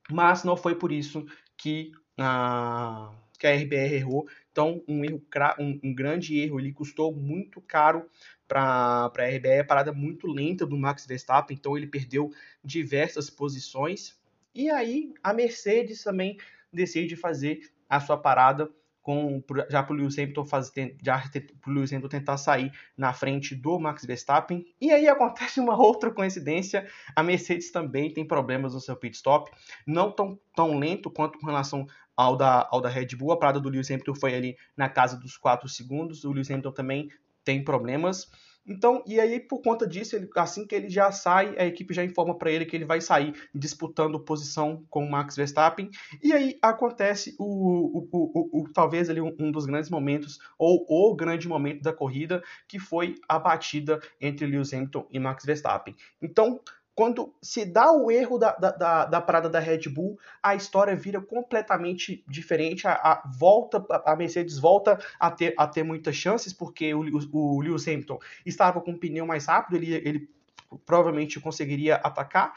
mas 0.10 0.44
não 0.44 0.56
foi 0.56 0.76
por 0.76 0.92
isso 0.92 1.26
que 1.58 1.92
a, 2.18 3.12
que 3.38 3.48
a 3.48 3.56
RBR 3.56 3.96
errou. 3.96 4.28
Então, 4.52 4.84
um, 4.88 5.04
erro, 5.04 5.22
um, 5.60 5.80
um 5.84 5.94
grande 5.94 6.38
erro, 6.40 6.60
ele 6.60 6.72
custou 6.72 7.14
muito 7.14 7.62
caro 7.62 8.10
para 8.48 9.12
a 9.18 9.26
RBR, 9.26 9.66
parada 9.68 9.94
muito 9.94 10.28
lenta 10.28 10.66
do 10.66 10.78
Max 10.78 11.06
Verstappen, 11.06 11.56
então 11.58 11.78
ele 11.78 11.88
perdeu 11.88 12.32
diversas 12.64 13.30
posições. 13.30 14.20
E 14.54 14.70
aí, 14.70 15.14
a 15.24 15.34
Mercedes 15.34 16.04
também 16.04 16.38
decide 16.72 17.16
fazer 17.16 17.72
a 17.90 18.00
sua 18.00 18.18
parada 18.18 18.70
com 19.02 19.44
já 19.70 19.82
para 19.82 19.94
o 19.94 19.98
Lewis 19.98 20.18
Hamilton 20.18 20.46
fazer, 20.46 20.96
já 21.04 21.18
para 21.62 21.74
Lewis 21.74 21.92
Hamilton 21.92 22.10
tentar 22.10 22.38
sair 22.38 22.72
na 22.96 23.12
frente 23.14 23.56
do 23.56 23.80
Max 23.80 24.06
Verstappen. 24.06 24.66
E 24.80 24.92
aí 24.92 25.08
acontece 25.08 25.60
uma 25.60 25.76
outra 25.76 26.12
coincidência, 26.12 26.88
a 27.16 27.24
Mercedes 27.24 27.72
também 27.72 28.14
tem 28.14 28.26
problemas 28.26 28.74
no 28.74 28.80
seu 28.80 28.96
pit 28.96 29.16
stop, 29.16 29.52
não 29.86 30.12
tão, 30.12 30.40
tão 30.56 30.78
lento 30.78 31.10
quanto 31.10 31.40
com 31.40 31.48
relação 31.48 31.88
ao 32.16 32.36
da, 32.36 32.68
ao 32.70 32.82
da 32.82 32.90
Red 32.90 33.16
Bull. 33.18 33.32
A 33.32 33.38
parada 33.38 33.60
do 33.60 33.70
Lewis 33.70 33.90
Hamilton 33.90 34.16
foi 34.16 34.36
ali 34.36 34.58
na 34.78 34.88
casa 34.88 35.18
dos 35.18 35.38
4 35.38 35.68
segundos. 35.68 36.24
O 36.24 36.32
Lewis 36.32 36.50
Hamilton 36.50 36.72
também 36.72 37.10
tem 37.44 37.64
problemas. 37.64 38.30
Então, 38.66 39.04
e 39.08 39.20
aí 39.20 39.40
por 39.40 39.62
conta 39.62 39.88
disso, 39.88 40.16
ele, 40.16 40.30
assim 40.36 40.66
que 40.66 40.76
ele 40.76 40.90
já 40.90 41.12
sai, 41.12 41.56
a 41.58 41.66
equipe 41.66 41.94
já 41.94 42.04
informa 42.04 42.38
para 42.38 42.52
ele 42.52 42.66
que 42.66 42.76
ele 42.76 42.86
vai 42.86 43.02
sair 43.02 43.34
disputando 43.54 44.20
posição 44.20 44.86
com 44.90 45.04
o 45.04 45.10
Max 45.10 45.36
Verstappen. 45.36 45.90
E 46.22 46.32
aí 46.32 46.58
acontece 46.62 47.36
o, 47.40 47.46
o, 47.46 48.10
o, 48.12 48.62
o 48.62 48.70
talvez 48.72 49.10
ali 49.10 49.20
um, 49.20 49.36
um, 49.40 49.52
dos 49.52 49.66
grandes 49.66 49.90
momentos 49.90 50.40
ou 50.58 50.86
o 50.88 51.16
grande 51.16 51.48
momento 51.48 51.82
da 51.82 51.94
corrida, 51.94 52.44
que 52.68 52.80
foi 52.80 53.16
a 53.28 53.40
batida 53.40 54.00
entre 54.20 54.46
Lewis 54.46 54.74
Hamilton 54.74 55.08
e 55.10 55.20
Max 55.20 55.44
Verstappen. 55.44 55.96
Então, 56.22 56.60
quando 56.94 57.34
se 57.42 57.66
dá 57.66 57.92
o 57.92 58.12
erro 58.12 58.38
da, 58.38 58.52
da, 58.52 59.06
da, 59.06 59.22
parada 59.22 59.50
da 59.50 59.60
Red 59.60 59.90
Bull, 59.90 60.20
a 60.44 60.56
história 60.56 60.96
vira 60.96 61.22
completamente 61.22 62.24
diferente. 62.28 62.86
A, 62.86 62.94
a 62.94 63.24
volta, 63.28 63.84
a 64.06 64.16
Mercedes 64.16 64.60
volta 64.60 65.00
a 65.20 65.32
ter, 65.32 65.54
a 65.58 65.68
ter 65.68 65.84
muitas 65.84 66.16
chances, 66.16 66.52
porque 66.52 66.94
o, 66.94 67.02
o, 67.02 67.58
o 67.58 67.62
Lewis 67.62 67.88
Hamilton 67.88 68.20
estava 68.46 68.82
com 68.82 68.92
um 68.92 68.98
pneu 68.98 69.26
mais 69.26 69.46
rápido, 69.46 69.78
ele, 69.78 69.94
ele 69.94 70.30
provavelmente 70.86 71.40
conseguiria 71.40 71.96
atacar. 71.96 72.54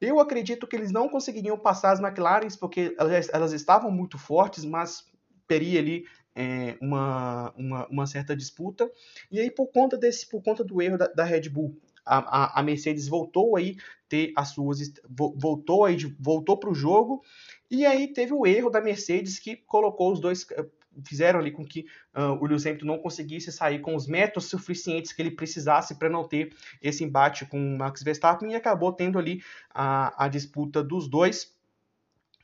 Eu 0.00 0.20
acredito 0.20 0.66
que 0.66 0.76
eles 0.76 0.92
não 0.92 1.08
conseguiriam 1.08 1.58
passar 1.58 1.92
as 1.92 2.00
McLarens, 2.00 2.56
porque 2.56 2.94
elas, 2.98 3.28
elas 3.32 3.52
estavam 3.52 3.90
muito 3.90 4.18
fortes, 4.18 4.64
mas 4.64 5.06
teria 5.46 5.80
ali 5.80 6.04
é, 6.34 6.76
uma, 6.80 7.52
uma, 7.56 7.86
uma, 7.88 8.06
certa 8.06 8.36
disputa. 8.36 8.90
E 9.30 9.40
aí, 9.40 9.50
por 9.50 9.68
conta 9.68 9.96
desse, 9.96 10.28
por 10.28 10.42
conta 10.42 10.62
do 10.62 10.80
erro 10.80 10.98
da, 10.98 11.06
da 11.08 11.24
Red 11.24 11.48
Bull 11.48 11.76
a, 12.16 12.60
a, 12.60 12.62
Mercedes 12.62 13.08
voltou 13.08 13.56
aí 13.56 13.76
ter 14.08 14.32
as 14.36 14.50
suas 14.50 14.78
voltou 15.08 15.84
aí 15.84 15.96
voltou 16.18 16.58
para 16.58 16.70
o 16.70 16.74
jogo 16.74 17.22
e 17.70 17.84
aí 17.84 18.08
teve 18.08 18.32
o 18.32 18.46
erro 18.46 18.70
da 18.70 18.80
Mercedes 18.80 19.38
que 19.38 19.56
colocou 19.56 20.12
os 20.12 20.20
dois 20.20 20.46
eh, 20.52 20.66
fizeram 21.04 21.38
ali 21.38 21.50
com 21.50 21.64
que 21.64 21.86
uh, 22.14 22.32
o 22.40 22.46
Lewis 22.46 22.66
Hamilton 22.66 22.86
não 22.86 22.98
conseguisse 22.98 23.52
sair 23.52 23.80
com 23.80 23.94
os 23.94 24.06
metros 24.06 24.46
suficientes 24.46 25.12
que 25.12 25.22
ele 25.22 25.30
precisasse 25.30 25.98
para 25.98 26.08
não 26.08 26.26
ter 26.26 26.52
esse 26.82 27.04
embate 27.04 27.46
com 27.46 27.58
o 27.58 27.78
Max 27.78 28.02
Verstappen 28.02 28.52
e 28.52 28.54
acabou 28.54 28.92
tendo 28.92 29.18
ali 29.18 29.42
a, 29.70 30.24
a 30.24 30.28
disputa 30.28 30.82
dos 30.82 31.08
dois. 31.08 31.56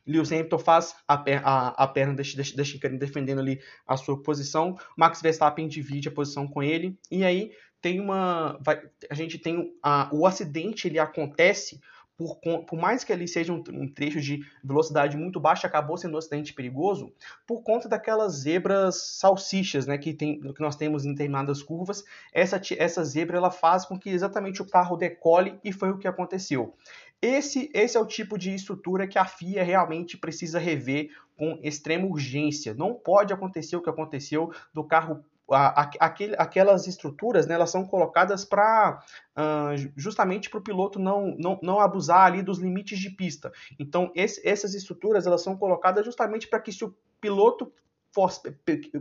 Lewis 0.07 0.31
Hamilton 0.31 0.59
faz 0.59 0.95
a, 1.07 1.15
a, 1.15 1.83
a 1.83 1.87
perna 1.87 2.13
da, 2.13 2.23
da, 2.55 2.63
Chicane 2.63 2.97
defendendo 2.97 3.39
ali 3.39 3.59
a 3.87 3.97
sua 3.97 4.21
posição. 4.21 4.77
Max 4.95 5.21
Verstappen 5.21 5.67
divide 5.67 6.07
a 6.07 6.11
posição 6.11 6.47
com 6.47 6.61
ele. 6.61 6.97
E 7.09 7.23
aí 7.23 7.51
tem 7.85 7.99
uma. 7.99 8.57
Vai, 8.61 8.81
a 9.11 9.13
gente 9.13 9.37
tem. 9.37 9.71
A, 9.83 10.09
o 10.11 10.25
acidente 10.25 10.87
ele 10.87 10.97
acontece 10.97 11.79
por, 12.17 12.37
por, 12.37 12.79
mais 12.79 13.03
que 13.03 13.13
ele 13.13 13.27
seja 13.27 13.53
um, 13.53 13.61
um, 13.73 13.87
trecho 13.87 14.19
de 14.19 14.39
velocidade 14.63 15.15
muito 15.15 15.39
baixa, 15.39 15.67
acabou 15.67 15.95
sendo 15.95 16.15
um 16.15 16.17
acidente 16.17 16.51
perigoso 16.51 17.13
por 17.45 17.61
conta 17.61 17.87
daquelas 17.87 18.37
zebras 18.37 19.19
salsichas, 19.19 19.85
né, 19.85 19.99
que, 19.99 20.15
tem, 20.15 20.39
que 20.39 20.61
nós 20.61 20.75
temos 20.75 21.05
em 21.05 21.11
determinadas 21.11 21.61
curvas. 21.61 22.03
Essa, 22.33 22.59
essa 22.75 23.03
zebra 23.03 23.37
ela 23.37 23.51
faz 23.51 23.85
com 23.85 23.99
que 23.99 24.09
exatamente 24.09 24.63
o 24.63 24.65
carro 24.65 24.97
decole 24.97 25.59
e 25.63 25.71
foi 25.71 25.91
o 25.91 25.99
que 25.99 26.07
aconteceu. 26.07 26.73
Esse, 27.21 27.69
esse 27.71 27.97
é 27.97 27.99
o 27.99 28.05
tipo 28.07 28.35
de 28.35 28.55
estrutura 28.55 29.07
que 29.07 29.19
a 29.19 29.25
FIA 29.25 29.63
realmente 29.63 30.17
precisa 30.17 30.57
rever 30.57 31.11
com 31.37 31.59
extrema 31.61 32.07
urgência. 32.07 32.73
Não 32.73 32.95
pode 32.95 33.31
acontecer 33.31 33.75
o 33.75 33.81
que 33.81 33.89
aconteceu 33.89 34.51
do 34.73 34.83
carro 34.83 35.23
a, 35.51 35.81
a, 35.81 36.05
aquelas 36.37 36.87
estruturas, 36.87 37.45
né, 37.45 37.55
elas 37.55 37.69
são 37.69 37.85
colocadas 37.85 38.43
para 38.43 39.03
uh, 39.37 39.91
justamente 39.95 40.49
para 40.49 40.59
o 40.59 40.63
piloto 40.63 40.99
não, 40.99 41.35
não, 41.37 41.59
não 41.61 41.79
abusar 41.79 42.25
ali 42.25 42.41
dos 42.41 42.59
limites 42.59 42.97
de 42.99 43.09
pista. 43.09 43.51
Então, 43.79 44.11
esse, 44.15 44.47
essas 44.47 44.73
estruturas 44.73 45.27
elas 45.27 45.43
são 45.43 45.55
colocadas 45.55 46.03
justamente 46.05 46.47
para 46.47 46.59
que 46.59 46.71
se 46.71 46.83
o 46.83 46.95
piloto 47.21 47.71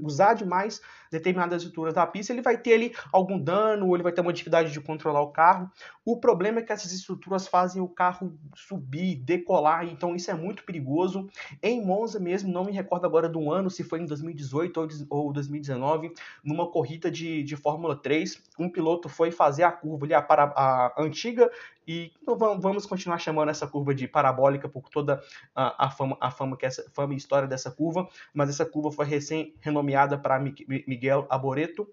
usar 0.02 0.34
demais 0.34 0.80
determinadas 1.10 1.62
estruturas 1.62 1.94
da 1.94 2.06
pista, 2.06 2.32
ele 2.32 2.42
vai 2.42 2.58
ter 2.58 2.74
ali 2.74 2.94
algum 3.12 3.38
dano, 3.38 3.86
ou 3.86 3.94
ele 3.94 4.02
vai 4.02 4.12
ter 4.12 4.20
uma 4.20 4.32
dificuldade 4.32 4.72
de 4.72 4.80
controlar 4.80 5.20
o 5.20 5.30
carro. 5.30 5.70
O 6.04 6.18
problema 6.18 6.58
é 6.58 6.62
que 6.62 6.72
essas 6.72 6.92
estruturas 6.92 7.46
fazem 7.46 7.80
o 7.80 7.88
carro 7.88 8.36
subir, 8.54 9.16
decolar, 9.16 9.86
então 9.86 10.14
isso 10.14 10.30
é 10.30 10.34
muito 10.34 10.64
perigoso. 10.64 11.28
Em 11.62 11.84
Monza 11.84 12.18
mesmo, 12.18 12.52
não 12.52 12.64
me 12.64 12.72
recordo 12.72 13.06
agora 13.06 13.28
do 13.28 13.50
ano, 13.50 13.70
se 13.70 13.84
foi 13.84 14.00
em 14.00 14.06
2018 14.06 14.88
ou 15.08 15.32
2019, 15.32 16.12
numa 16.42 16.68
corrida 16.68 17.10
de, 17.10 17.42
de 17.42 17.56
Fórmula 17.56 17.96
3, 17.96 18.42
um 18.58 18.68
piloto 18.68 19.08
foi 19.08 19.30
fazer 19.30 19.62
a 19.62 19.72
curva 19.72 20.06
ali, 20.06 20.14
a, 20.14 20.22
para, 20.22 20.52
a 20.56 20.94
antiga 20.98 21.50
e 21.86 22.10
vamos 22.26 22.86
continuar 22.86 23.18
chamando 23.18 23.50
essa 23.50 23.66
curva 23.66 23.94
de 23.94 24.08
parabólica 24.08 24.68
por 24.68 24.88
toda 24.88 25.22
a, 25.54 25.86
a, 25.86 25.90
fama, 25.90 26.16
a 26.20 26.30
fama 26.30 26.56
que 26.56 26.64
essa 26.64 26.84
fama 26.92 27.12
e 27.12 27.16
história 27.16 27.46
dessa 27.46 27.70
curva, 27.70 28.08
mas 28.32 28.48
essa 28.48 28.64
curva 28.64 28.90
foi 28.90 29.03
recém 29.04 29.54
renomeada 29.60 30.18
para 30.18 30.40
Miguel 30.40 31.26
Arboreto. 31.30 31.88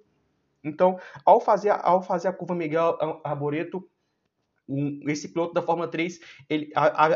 Então, 0.63 0.99
ao 1.25 1.41
fazer, 1.41 1.69
ao 1.69 2.01
fazer 2.01 2.27
a 2.27 2.33
curva 2.33 2.55
Miguel 2.55 2.97
Arboreto, 3.23 3.87
um, 4.67 5.01
esse 5.09 5.27
piloto 5.27 5.53
da 5.53 5.61
Fórmula 5.61 5.87
3, 5.87 6.19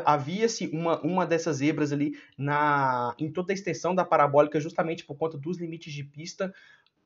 havia-se 0.05 0.67
uma, 0.67 0.99
uma 1.01 1.25
dessas 1.25 1.57
zebras 1.57 1.91
ali 1.91 2.17
na, 2.37 3.15
em 3.17 3.31
toda 3.31 3.53
a 3.53 3.55
extensão 3.55 3.95
da 3.95 4.03
parabólica, 4.03 4.59
justamente 4.59 5.05
por 5.05 5.15
conta 5.15 5.37
dos 5.37 5.57
limites 5.57 5.93
de 5.93 6.03
pista. 6.03 6.53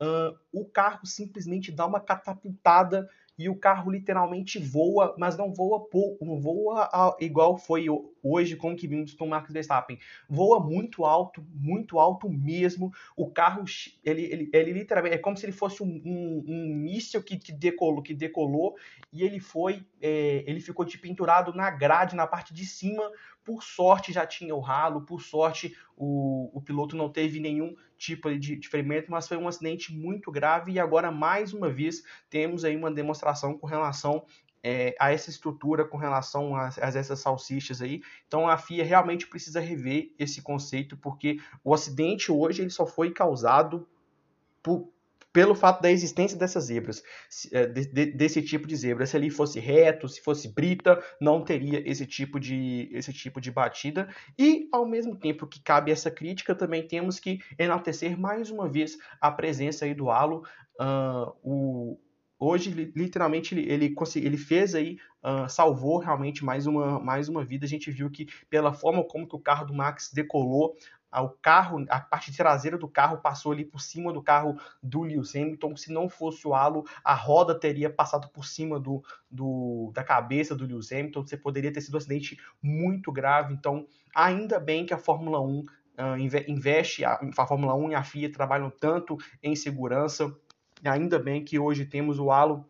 Uh, 0.00 0.36
o 0.50 0.64
carro 0.64 1.06
simplesmente 1.06 1.70
dá 1.70 1.86
uma 1.86 2.00
catapultada 2.00 3.08
e 3.38 3.48
o 3.48 3.56
carro 3.56 3.90
literalmente 3.90 4.58
voa, 4.58 5.14
mas 5.18 5.36
não 5.36 5.52
voa 5.52 5.80
pouco, 5.88 6.24
não 6.24 6.38
voa 6.38 7.16
igual 7.20 7.56
foi 7.56 7.86
hoje 8.22 8.56
com 8.56 8.76
que 8.76 8.86
vimos 8.86 9.14
com 9.14 9.24
o 9.24 9.28
Max 9.28 9.52
Verstappen. 9.52 9.98
Voa 10.28 10.60
muito 10.60 11.04
alto, 11.04 11.44
muito 11.54 11.98
alto 11.98 12.28
mesmo. 12.28 12.92
O 13.16 13.30
carro, 13.30 13.64
ele, 14.04 14.24
ele, 14.24 14.50
ele 14.52 14.72
literalmente, 14.72 15.16
é 15.16 15.18
como 15.18 15.36
se 15.36 15.46
ele 15.46 15.52
fosse 15.52 15.82
um, 15.82 16.02
um, 16.04 16.44
um 16.46 16.74
míssil 16.74 17.22
que, 17.22 17.38
que, 17.38 17.52
decolou, 17.52 18.02
que 18.02 18.14
decolou 18.14 18.76
e 19.12 19.22
ele 19.22 19.40
foi, 19.40 19.84
é, 20.00 20.44
ele 20.46 20.60
ficou 20.60 20.84
de 20.84 21.00
na 21.54 21.70
grade, 21.70 22.14
na 22.14 22.26
parte 22.26 22.54
de 22.54 22.64
cima, 22.64 23.10
por 23.44 23.62
sorte 23.62 24.12
já 24.12 24.26
tinha 24.26 24.54
o 24.54 24.60
ralo, 24.60 25.02
por 25.02 25.20
sorte 25.20 25.76
o, 25.96 26.50
o 26.52 26.60
piloto 26.60 26.96
não 26.96 27.10
teve 27.10 27.40
nenhum 27.40 27.74
tipo 27.96 28.30
de, 28.38 28.56
de 28.56 28.68
ferimento, 28.68 29.10
mas 29.10 29.28
foi 29.28 29.36
um 29.36 29.48
acidente 29.48 29.92
muito 29.92 30.30
grave 30.30 30.72
e 30.72 30.78
agora 30.78 31.10
mais 31.10 31.52
uma 31.52 31.68
vez 31.68 32.02
temos 32.28 32.64
aí 32.64 32.76
uma 32.76 32.90
demonstração 32.90 33.56
com 33.56 33.66
relação 33.66 34.24
é, 34.62 34.94
a 34.98 35.12
essa 35.12 35.30
estrutura 35.30 35.84
com 35.84 35.96
relação 35.96 36.54
a, 36.54 36.68
a, 36.68 36.88
essas 36.88 37.20
salsichas 37.20 37.80
aí. 37.80 38.02
Então 38.26 38.48
a 38.48 38.56
FIA 38.56 38.84
realmente 38.84 39.26
precisa 39.26 39.60
rever 39.60 40.12
esse 40.18 40.42
conceito, 40.42 40.96
porque 40.96 41.40
o 41.64 41.74
acidente 41.74 42.30
hoje 42.30 42.62
ele 42.62 42.70
só 42.70 42.86
foi 42.86 43.10
causado 43.10 43.88
por, 44.62 44.92
pelo 45.32 45.54
fato 45.54 45.80
da 45.80 45.90
existência 45.90 46.36
dessas 46.36 46.64
zebras, 46.64 47.02
é, 47.52 47.66
desse 47.66 48.42
tipo 48.42 48.66
de 48.66 48.76
zebra. 48.76 49.06
Se 49.06 49.16
ele 49.16 49.30
fosse 49.30 49.60
reto, 49.60 50.08
se 50.08 50.20
fosse 50.20 50.52
brita, 50.52 51.02
não 51.20 51.44
teria 51.44 51.88
esse 51.88 52.06
tipo 52.06 52.40
de, 52.40 52.88
esse 52.92 53.12
tipo 53.12 53.40
de 53.40 53.50
batida. 53.50 54.08
E, 54.38 54.68
ao 54.72 54.86
mesmo 54.86 55.16
tempo 55.16 55.46
que 55.46 55.62
cabe 55.62 55.92
essa 55.92 56.10
crítica, 56.10 56.54
também 56.54 56.86
temos 56.86 57.20
que 57.20 57.38
enaltecer 57.58 58.18
mais 58.18 58.50
uma 58.50 58.68
vez 58.68 58.98
a 59.20 59.30
presença 59.30 59.84
aí 59.84 59.94
do 59.94 60.10
halo. 60.10 60.42
Uh, 60.80 61.32
o, 61.42 62.00
hoje 62.40 62.70
literalmente 62.96 63.54
ele, 63.54 63.70
ele, 63.70 63.94
ele 64.16 64.36
fez 64.38 64.74
aí, 64.74 64.96
uh, 65.22 65.48
salvou 65.48 65.98
realmente 65.98 66.44
mais 66.44 66.66
uma, 66.66 66.98
mais 66.98 67.28
uma 67.28 67.44
vida. 67.44 67.66
A 67.66 67.68
gente 67.68 67.90
viu 67.90 68.10
que 68.10 68.26
pela 68.48 68.72
forma 68.72 69.04
como 69.04 69.28
que 69.28 69.36
o 69.36 69.40
carro 69.40 69.66
do 69.66 69.74
Max 69.74 70.10
decolou, 70.12 70.74
o 71.18 71.28
carro, 71.28 71.84
a 71.88 71.98
parte 71.98 72.34
traseira 72.36 72.78
do 72.78 72.86
carro 72.86 73.18
passou 73.18 73.50
ali 73.50 73.64
por 73.64 73.80
cima 73.80 74.12
do 74.12 74.22
carro 74.22 74.56
do 74.80 75.02
Lewis 75.02 75.34
Hamilton. 75.34 75.76
Se 75.76 75.92
não 75.92 76.08
fosse 76.08 76.46
o 76.46 76.54
halo, 76.54 76.84
a 77.02 77.14
roda 77.14 77.58
teria 77.58 77.90
passado 77.90 78.28
por 78.28 78.46
cima 78.46 78.78
do, 78.78 79.02
do, 79.28 79.90
da 79.92 80.04
cabeça 80.04 80.54
do 80.54 80.64
Lewis 80.64 80.92
Hamilton. 80.92 81.26
Você 81.26 81.36
poderia 81.36 81.72
ter 81.72 81.80
sido 81.80 81.94
um 81.94 81.98
acidente 81.98 82.38
muito 82.62 83.10
grave. 83.10 83.52
Então, 83.52 83.86
ainda 84.14 84.60
bem 84.60 84.86
que 84.86 84.94
a 84.94 84.98
Fórmula 84.98 85.40
1 85.40 85.58
uh, 85.58 85.66
ah, 85.98 86.16
investe, 86.18 87.04
a, 87.04 87.18
a 87.36 87.46
Fórmula 87.46 87.74
1 87.74 87.90
e 87.90 87.94
a 87.94 88.04
FIA 88.04 88.30
trabalham 88.30 88.70
tanto 88.70 89.18
em 89.42 89.56
segurança. 89.56 90.32
Ainda 90.84 91.18
bem 91.18 91.44
que 91.44 91.58
hoje 91.58 91.84
temos 91.84 92.20
o 92.20 92.30
halo 92.30 92.64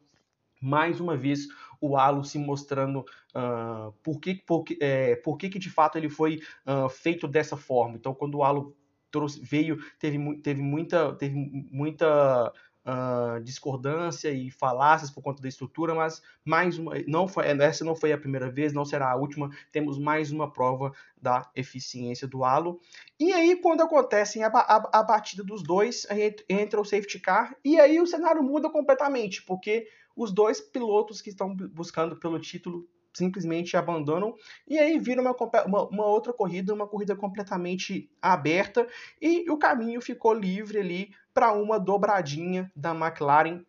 mais 0.61 1.01
uma 1.01 1.17
vez 1.17 1.47
o 1.81 1.97
halo 1.97 2.25
se 2.25 2.39
mostrando 2.39 3.01
uh, 3.35 3.93
por, 4.03 4.21
que, 4.21 4.35
por, 4.35 4.65
é, 4.81 5.17
por 5.17 5.37
que, 5.37 5.49
que 5.49 5.59
de 5.59 5.71
fato 5.71 5.97
ele 5.97 6.09
foi 6.09 6.41
uh, 6.67 6.89
feito 6.89 7.27
dessa 7.27 7.57
forma. 7.57 7.97
Então, 7.97 8.15
quando 8.15 8.37
o 8.37 8.45
halo 8.45 8.77
trouxe, 9.11 9.41
veio, 9.41 9.79
teve, 9.99 10.41
teve 10.41 10.63
muita, 10.63 11.15
teve 11.15 11.35
muita 11.71 12.53
uh, 12.85 13.41
discordância 13.43 14.31
e 14.31 14.51
falácias 14.51 15.11
por 15.11 15.23
conta 15.23 15.43
da 15.43 15.49
estrutura, 15.49 15.95
mas 15.95 16.23
mais 16.45 16.79
uma, 16.79 16.95
não 17.07 17.27
foi, 17.27 17.47
essa 17.47 17.85
não 17.85 17.95
foi 17.95 18.13
a 18.13 18.19
primeira 18.19 18.51
vez, 18.51 18.73
não 18.73 18.85
será 18.85 19.11
a 19.11 19.17
última. 19.17 19.51
Temos 19.73 19.99
mais 19.99 20.31
uma 20.31 20.51
prova 20.51 20.93
da 21.21 21.51
eficiência 21.55 22.27
do 22.27 22.45
halo. 22.45 22.81
E 23.19 23.33
aí, 23.33 23.57
quando 23.57 23.83
acontece 23.83 24.43
a, 24.43 24.49
a, 24.49 25.01
a 25.01 25.03
batida 25.03 25.45
dos 25.45 25.63
dois, 25.63 26.07
entra 26.49 26.81
o 26.81 26.85
safety 26.85 27.19
car 27.21 27.55
e 27.65 27.79
aí 27.81 28.01
o 28.01 28.07
cenário 28.07 28.43
muda 28.43 28.71
completamente, 28.71 29.43
porque 29.43 29.87
os 30.17 30.33
dois 30.33 30.61
pilotos 30.61 31.21
que 31.21 31.31
estão 31.31 31.55
buscando 31.55 32.17
pelo 32.17 32.39
título 32.39 32.89
simplesmente 33.13 33.77
abandonam 33.77 34.35
e 34.67 34.79
aí 34.79 34.99
vira 34.99 35.21
uma, 35.21 35.35
uma, 35.67 35.89
uma, 35.89 36.07
outra 36.07 36.33
corrida, 36.33 36.73
uma 36.73 36.87
corrida 36.87 37.17
completamente 37.17 38.11
aberta 38.23 38.87
e 39.21 39.51
o 39.51 39.57
caminho 39.57 40.01
ficou 40.01 40.33
livre 40.33 40.79
ali 40.79 41.15
para 41.35 41.53
uma 41.53 41.79
dobradinha 41.79 42.71
da 42.75 42.95
McLaren. 42.95 43.65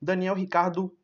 Daniel 0.00 0.34
Ricardo 0.34 0.94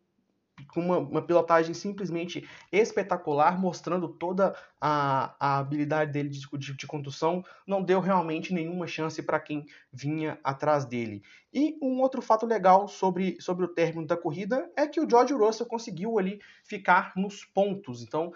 com 0.66 0.80
uma, 0.80 0.98
uma, 0.98 1.22
pilotagem 1.22 1.74
simplesmente 1.74 2.48
espetacular, 2.70 3.58
mostrando 3.58 4.08
toda 4.08 4.54
a, 4.80 5.34
a 5.38 5.58
habilidade 5.58 6.12
dele 6.12 6.28
de, 6.28 6.46
de, 6.58 6.76
de, 6.76 6.86
condução, 6.86 7.44
não 7.66 7.82
deu 7.82 8.00
realmente 8.00 8.54
nenhuma 8.54 8.86
chance 8.86 9.22
para 9.22 9.40
quem 9.40 9.66
vinha 9.92 10.38
atrás 10.42 10.84
dele. 10.84 11.22
E 11.52 11.76
um 11.82 12.00
outro 12.00 12.22
fato 12.22 12.46
legal 12.46 12.86
sobre, 12.86 13.36
sobre 13.40 13.64
o 13.64 13.68
término 13.68 14.06
da 14.06 14.16
corrida 14.16 14.70
é 14.76 14.86
que 14.86 15.00
o 15.00 15.08
George 15.08 15.34
Russell 15.34 15.66
conseguiu 15.66 16.18
ali 16.18 16.40
ficar 16.62 17.12
nos 17.16 17.44
pontos. 17.44 18.02
Então, 18.02 18.32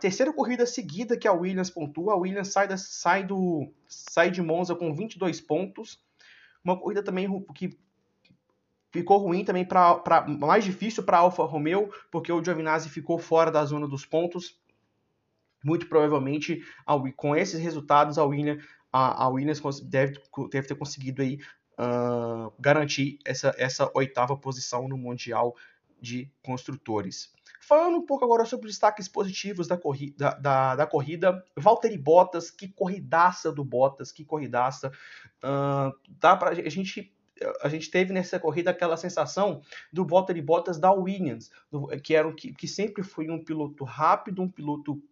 terceira 0.00 0.32
corrida 0.32 0.64
seguida 0.66 1.16
que 1.16 1.28
a 1.28 1.32
Williams 1.32 1.70
pontua, 1.70 2.14
a 2.14 2.16
Williams 2.16 2.48
sai, 2.48 2.66
da, 2.66 2.76
sai, 2.76 3.22
do, 3.22 3.70
sai 3.86 4.30
de 4.30 4.40
Monza 4.40 4.74
com 4.74 4.94
22 4.94 5.40
pontos. 5.40 6.02
Uma 6.64 6.78
corrida 6.78 7.02
também 7.02 7.28
que 7.54 7.76
ficou 8.94 9.18
ruim 9.18 9.44
também 9.44 9.64
para 9.64 10.24
mais 10.28 10.62
difícil 10.62 11.02
para 11.02 11.18
Alfa 11.18 11.42
Romeo, 11.42 11.92
porque 12.12 12.30
o 12.30 12.42
Giovinazzi 12.42 12.88
ficou 12.88 13.18
fora 13.18 13.50
da 13.50 13.64
zona 13.64 13.88
dos 13.88 14.06
pontos. 14.06 14.56
Muito 15.64 15.88
provavelmente, 15.88 16.62
com 17.16 17.34
esses 17.34 17.58
resultados, 17.60 18.18
a 18.18 18.24
Williams, 18.24 18.64
a, 18.92 19.24
a 19.24 19.28
Williams 19.28 19.80
deve, 19.80 20.20
deve 20.48 20.68
ter 20.68 20.76
conseguido 20.76 21.22
aí, 21.22 21.40
uh, 21.72 22.52
garantir 22.56 23.18
essa, 23.24 23.52
essa 23.58 23.90
oitava 23.94 24.36
posição 24.36 24.86
no 24.86 24.96
Mundial 24.96 25.56
de 26.00 26.30
Construtores. 26.40 27.32
Falando 27.60 27.96
um 27.96 28.06
pouco 28.06 28.24
agora 28.24 28.44
sobre 28.44 28.66
os 28.66 28.74
destaques 28.74 29.08
positivos 29.08 29.66
da, 29.66 29.76
corri 29.76 30.14
da, 30.16 30.34
da, 30.34 30.76
da 30.76 30.86
corrida, 30.86 31.42
Valtteri 31.56 31.98
Bottas, 31.98 32.48
que 32.48 32.68
corridaça 32.68 33.50
do 33.50 33.64
Bottas, 33.64 34.12
que 34.12 34.24
corridaça. 34.24 34.92
Uh, 35.42 35.90
dá 36.20 36.36
pra, 36.36 36.50
a 36.50 36.68
gente 36.68 37.13
a 37.60 37.68
gente 37.68 37.90
teve 37.90 38.12
nessa 38.12 38.38
corrida 38.38 38.70
aquela 38.70 38.96
sensação 38.96 39.60
do 39.92 40.04
Valtteri 40.04 40.40
Bottas 40.40 40.78
da 40.78 40.92
Williams, 40.92 41.50
do, 41.70 41.88
que, 42.00 42.14
era, 42.14 42.32
que, 42.32 42.52
que 42.52 42.68
sempre 42.68 43.02
foi 43.02 43.28
um 43.28 43.42
piloto 43.42 43.84
rápido, 43.84 44.42
um 44.42 44.48
piloto 44.48 45.02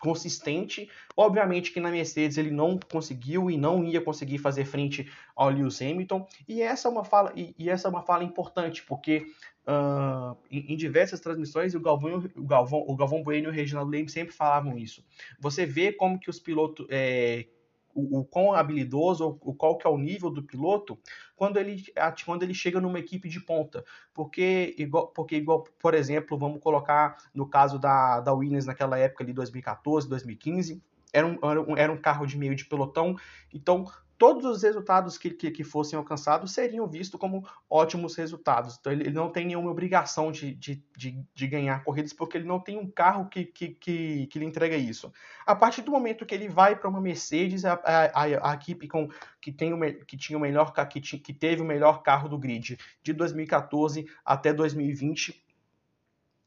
consistente. 0.00 0.88
Obviamente 1.16 1.72
que 1.72 1.80
na 1.80 1.90
Mercedes 1.90 2.38
ele 2.38 2.50
não 2.50 2.78
conseguiu 2.78 3.50
e 3.50 3.56
não 3.56 3.84
ia 3.84 4.00
conseguir 4.00 4.38
fazer 4.38 4.64
frente 4.64 5.10
ao 5.34 5.50
Lewis 5.50 5.80
Hamilton. 5.80 6.26
E 6.48 6.62
essa 6.62 6.88
é 6.88 6.90
uma 6.90 7.04
fala, 7.04 7.32
e, 7.36 7.54
e 7.58 7.68
essa 7.68 7.88
é 7.88 7.90
uma 7.90 8.02
fala 8.02 8.24
importante, 8.24 8.82
porque 8.82 9.26
uh, 9.66 10.36
em, 10.50 10.72
em, 10.72 10.76
diversas 10.76 11.20
transmissões 11.20 11.74
o 11.74 11.80
Galvão, 11.80 12.24
o 12.34 12.46
Galvão, 12.46 12.84
o 12.86 12.96
Galvão 12.96 13.22
Bueno 13.22 13.48
e 13.48 13.50
o 13.50 13.54
Reginaldo 13.54 13.90
Leme 13.90 14.08
sempre 14.08 14.34
falavam 14.34 14.78
isso. 14.78 15.04
Você 15.38 15.66
vê 15.66 15.92
como 15.92 16.18
que 16.18 16.30
os 16.30 16.40
pilotos 16.40 16.86
é, 16.88 17.46
o, 17.96 18.20
o 18.20 18.24
quão 18.24 18.52
habilidoso, 18.52 19.38
o 19.40 19.54
qual 19.54 19.78
que 19.78 19.86
é 19.86 19.90
o 19.90 19.96
nível 19.96 20.30
do 20.30 20.42
piloto, 20.42 20.98
quando 21.34 21.56
ele, 21.56 21.82
quando 22.24 22.42
ele 22.42 22.52
chega 22.52 22.80
numa 22.80 22.98
equipe 22.98 23.28
de 23.28 23.40
ponta. 23.40 23.82
Porque 24.12 24.74
igual, 24.78 25.08
porque, 25.08 25.36
igual 25.36 25.64
por 25.80 25.94
exemplo, 25.94 26.38
vamos 26.38 26.60
colocar 26.60 27.16
no 27.34 27.48
caso 27.48 27.78
da, 27.78 28.20
da 28.20 28.34
Williams 28.34 28.66
naquela 28.66 28.98
época 28.98 29.24
ali, 29.24 29.32
2014, 29.32 30.08
2015, 30.08 30.82
era 31.12 31.26
um, 31.26 31.38
era 31.42 31.62
um, 31.62 31.76
era 31.76 31.92
um 31.92 31.96
carro 31.96 32.26
de 32.26 32.36
meio 32.36 32.54
de 32.54 32.66
pelotão, 32.66 33.16
então 33.52 33.86
todos 34.18 34.44
os 34.44 34.62
resultados 34.62 35.18
que, 35.18 35.30
que, 35.30 35.50
que, 35.50 35.64
fossem 35.64 35.98
alcançados 35.98 36.52
seriam 36.52 36.86
vistos 36.86 37.20
como 37.20 37.46
ótimos 37.68 38.16
resultados. 38.16 38.76
Então, 38.78 38.92
ele, 38.92 39.04
ele 39.04 39.14
não 39.14 39.30
tem 39.30 39.46
nenhuma 39.46 39.70
obrigação 39.70 40.32
de, 40.32 40.54
de, 40.54 40.82
de, 40.96 41.24
de, 41.34 41.46
ganhar 41.46 41.84
corridas, 41.84 42.12
porque 42.12 42.38
ele 42.38 42.46
não 42.46 42.58
tem 42.58 42.78
um 42.78 42.90
carro 42.90 43.28
que, 43.28 43.44
que, 43.44 43.68
que, 43.68 44.26
que 44.26 44.38
lhe 44.38 44.44
entrega 44.44 44.76
isso. 44.76 45.12
A 45.46 45.54
partir 45.54 45.82
do 45.82 45.90
momento 45.90 46.26
que 46.26 46.34
ele 46.34 46.48
vai 46.48 46.76
para 46.76 46.88
uma 46.88 47.00
Mercedes, 47.00 47.64
a, 47.64 47.74
a, 47.84 48.50
a, 48.50 48.54
equipe 48.54 48.88
com, 48.88 49.08
que, 49.40 49.52
tem 49.52 49.72
o, 49.72 50.04
que, 50.04 50.16
tinha 50.16 50.38
o 50.38 50.42
melhor, 50.42 50.72
que, 50.72 51.00
que 51.00 51.32
teve 51.32 51.62
o 51.62 51.66
melhor 51.66 52.02
carro 52.02 52.28
do 52.28 52.38
grid 52.38 52.78
de 53.02 53.12
2014 53.12 54.06
até 54.24 54.52
2020, 54.52 55.45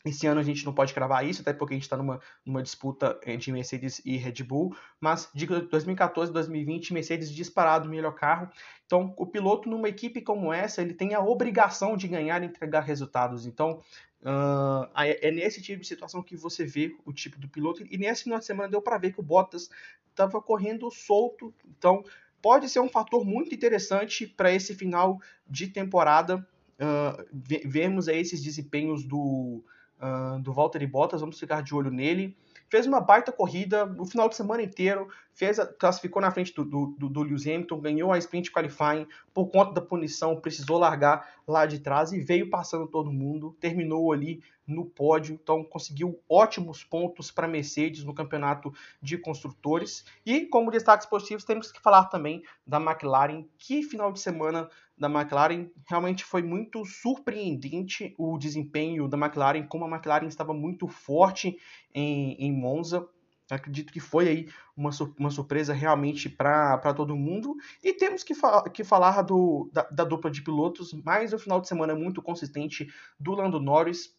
esse 0.06 0.26
ano 0.28 0.40
a 0.40 0.44
gente 0.44 0.66
não 0.66 0.74
pode 0.74 0.94
cravar 0.94 1.28
isso, 1.28 1.42
até 1.42 1.52
porque 1.52 1.74
a 1.74 1.78
gente 1.78 1.84
está 1.84 1.98
numa, 1.98 2.22
numa 2.46 2.64
disputa 2.64 3.20
entre 3.26 3.52
Mercedes 3.52 4.02
e 4.06 4.16
Red 4.16 4.44
Bull, 4.44 4.76
mas 5.00 5.30
de 5.34 5.46
2014 5.46 6.32
2020, 6.32 6.94
Mercedes 6.94 7.30
disparado 7.30 7.90
melhor 7.90 8.14
carro. 8.14 8.50
Então, 8.86 9.14
o 9.18 9.26
piloto 9.26 9.70
numa 9.70 9.90
equipe 9.90 10.22
como 10.22 10.54
essa, 10.54 10.82
ele 10.82 10.94
tem 10.94 11.14
a 11.14 11.20
obrigação 11.20 11.98
de 11.98 12.08
ganhar 12.08 12.42
e 12.42 12.46
entregar 12.46 12.82
resultados. 12.82 13.46
Então, 13.46 13.82
uh, 14.22 14.90
é 14.96 15.30
nesse 15.32 15.62
tipo 15.62 15.82
de 15.82 15.88
situação 15.88 16.24
que 16.24 16.36
você 16.36 16.66
vê 16.66 16.96
o 17.06 17.12
tipo 17.12 17.38
do 17.38 17.50
piloto. 17.50 17.86
E 17.90 17.98
nesse 17.98 18.24
final 18.24 18.40
de 18.40 18.46
semana 18.46 18.70
deu 18.70 18.82
para 18.82 18.98
ver 18.98 19.12
que 19.12 19.20
o 19.20 19.24
Bottas 19.24 19.70
estava 20.10 20.42
correndo 20.42 20.90
solto. 20.90 21.54
Então, 21.78 22.06
pode 22.42 22.70
ser 22.70 22.80
um 22.80 22.90
fator 22.90 23.26
muito 23.26 23.54
interessante 23.54 24.26
para 24.26 24.50
esse 24.50 24.74
final 24.74 25.20
de 25.46 25.68
temporada. 25.68 26.38
Uh, 26.80 27.26
vermos 27.66 28.08
aí 28.08 28.20
esses 28.20 28.42
desempenhos 28.42 29.04
do 29.04 29.62
uh, 30.00 30.40
do 30.40 30.54
Valtteri 30.54 30.88
Bottas, 30.88 31.22
vamos 31.22 31.40
ficar 31.40 31.62
de 31.62 31.74
olho 31.74 31.92
nele. 31.92 32.36
Fez 32.70 32.86
uma 32.86 33.02
baita 33.02 33.32
corrida 33.32 33.86
o 33.98 34.06
final 34.06 34.30
de 34.30 34.36
semana 34.36 34.62
inteiro, 34.62 35.08
fez 35.34 35.60
a, 35.60 35.66
classificou 35.66 36.22
na 36.22 36.30
frente 36.30 36.54
do, 36.54 36.64
do, 36.64 37.10
do, 37.10 37.24
Lewis 37.24 37.48
Hamilton, 37.48 37.82
ganhou 37.82 38.12
a 38.12 38.18
sprint 38.18 38.52
qualifying 38.52 39.08
por 39.34 39.48
conta 39.48 39.74
da 39.74 39.82
punição, 39.82 40.40
precisou 40.40 40.78
largar 40.78 41.28
lá 41.48 41.66
de 41.66 41.80
trás 41.80 42.12
e 42.12 42.20
veio 42.20 42.50
passando 42.50 42.88
todo 42.88 43.12
mundo, 43.12 43.56
terminou 43.60 44.12
ali 44.14 44.44
no 44.70 44.86
pódio, 44.86 45.34
então 45.34 45.64
conseguiu 45.64 46.22
ótimos 46.30 46.84
pontos 46.84 47.32
para 47.32 47.48
Mercedes 47.48 48.04
no 48.04 48.14
campeonato 48.14 48.74
de 49.02 49.18
construtores. 49.18 50.06
E 50.26 50.46
como 50.46 50.72
destaques 50.72 51.08
positivos, 51.08 51.44
temos 51.44 51.72
que 51.72 51.82
falar 51.82 52.06
também 52.06 52.44
da 52.66 52.78
McLaren, 52.80 53.46
que 53.58 53.84
final 53.84 54.12
de 54.12 54.20
semana 54.20 54.70
da 54.98 55.10
McLaren 55.10 55.70
realmente 55.88 56.24
foi 56.24 56.44
muito 56.44 56.86
surpreendente 56.86 58.14
o 58.18 58.38
desempenho 58.38 59.08
da 59.08 59.18
McLaren, 59.18 59.64
como 59.64 59.86
a 59.86 59.90
McLaren 59.90 60.28
estava 60.28 60.54
muito 60.54 60.88
forte 60.88 61.58
em, 61.94 62.34
em 62.34 62.52
Monza. 62.52 63.08
Acredito 63.50 63.92
que 63.92 64.00
foi 64.00 64.28
aí 64.28 64.50
uma, 64.78 64.92
uma 65.18 65.32
surpresa 65.32 65.74
realmente 65.74 66.30
para 66.30 66.94
todo 66.94 67.16
mundo. 67.16 67.56
E 67.84 67.94
temos 67.94 68.24
que, 68.24 68.36
fa 68.36 68.64
que 68.70 68.84
falar 68.84 69.24
do, 69.24 69.70
da, 69.74 69.84
da, 69.90 70.04
dupla 70.04 70.30
de 70.30 70.44
pilotos, 70.44 70.94
mais 70.94 71.34
um 71.34 71.40
final 71.40 71.60
de 71.60 71.68
semana 71.68 71.96
muito 71.96 72.22
consistente 72.22 72.88
do 73.20 73.32
Lando 73.32 73.60
Norris, 73.60 74.16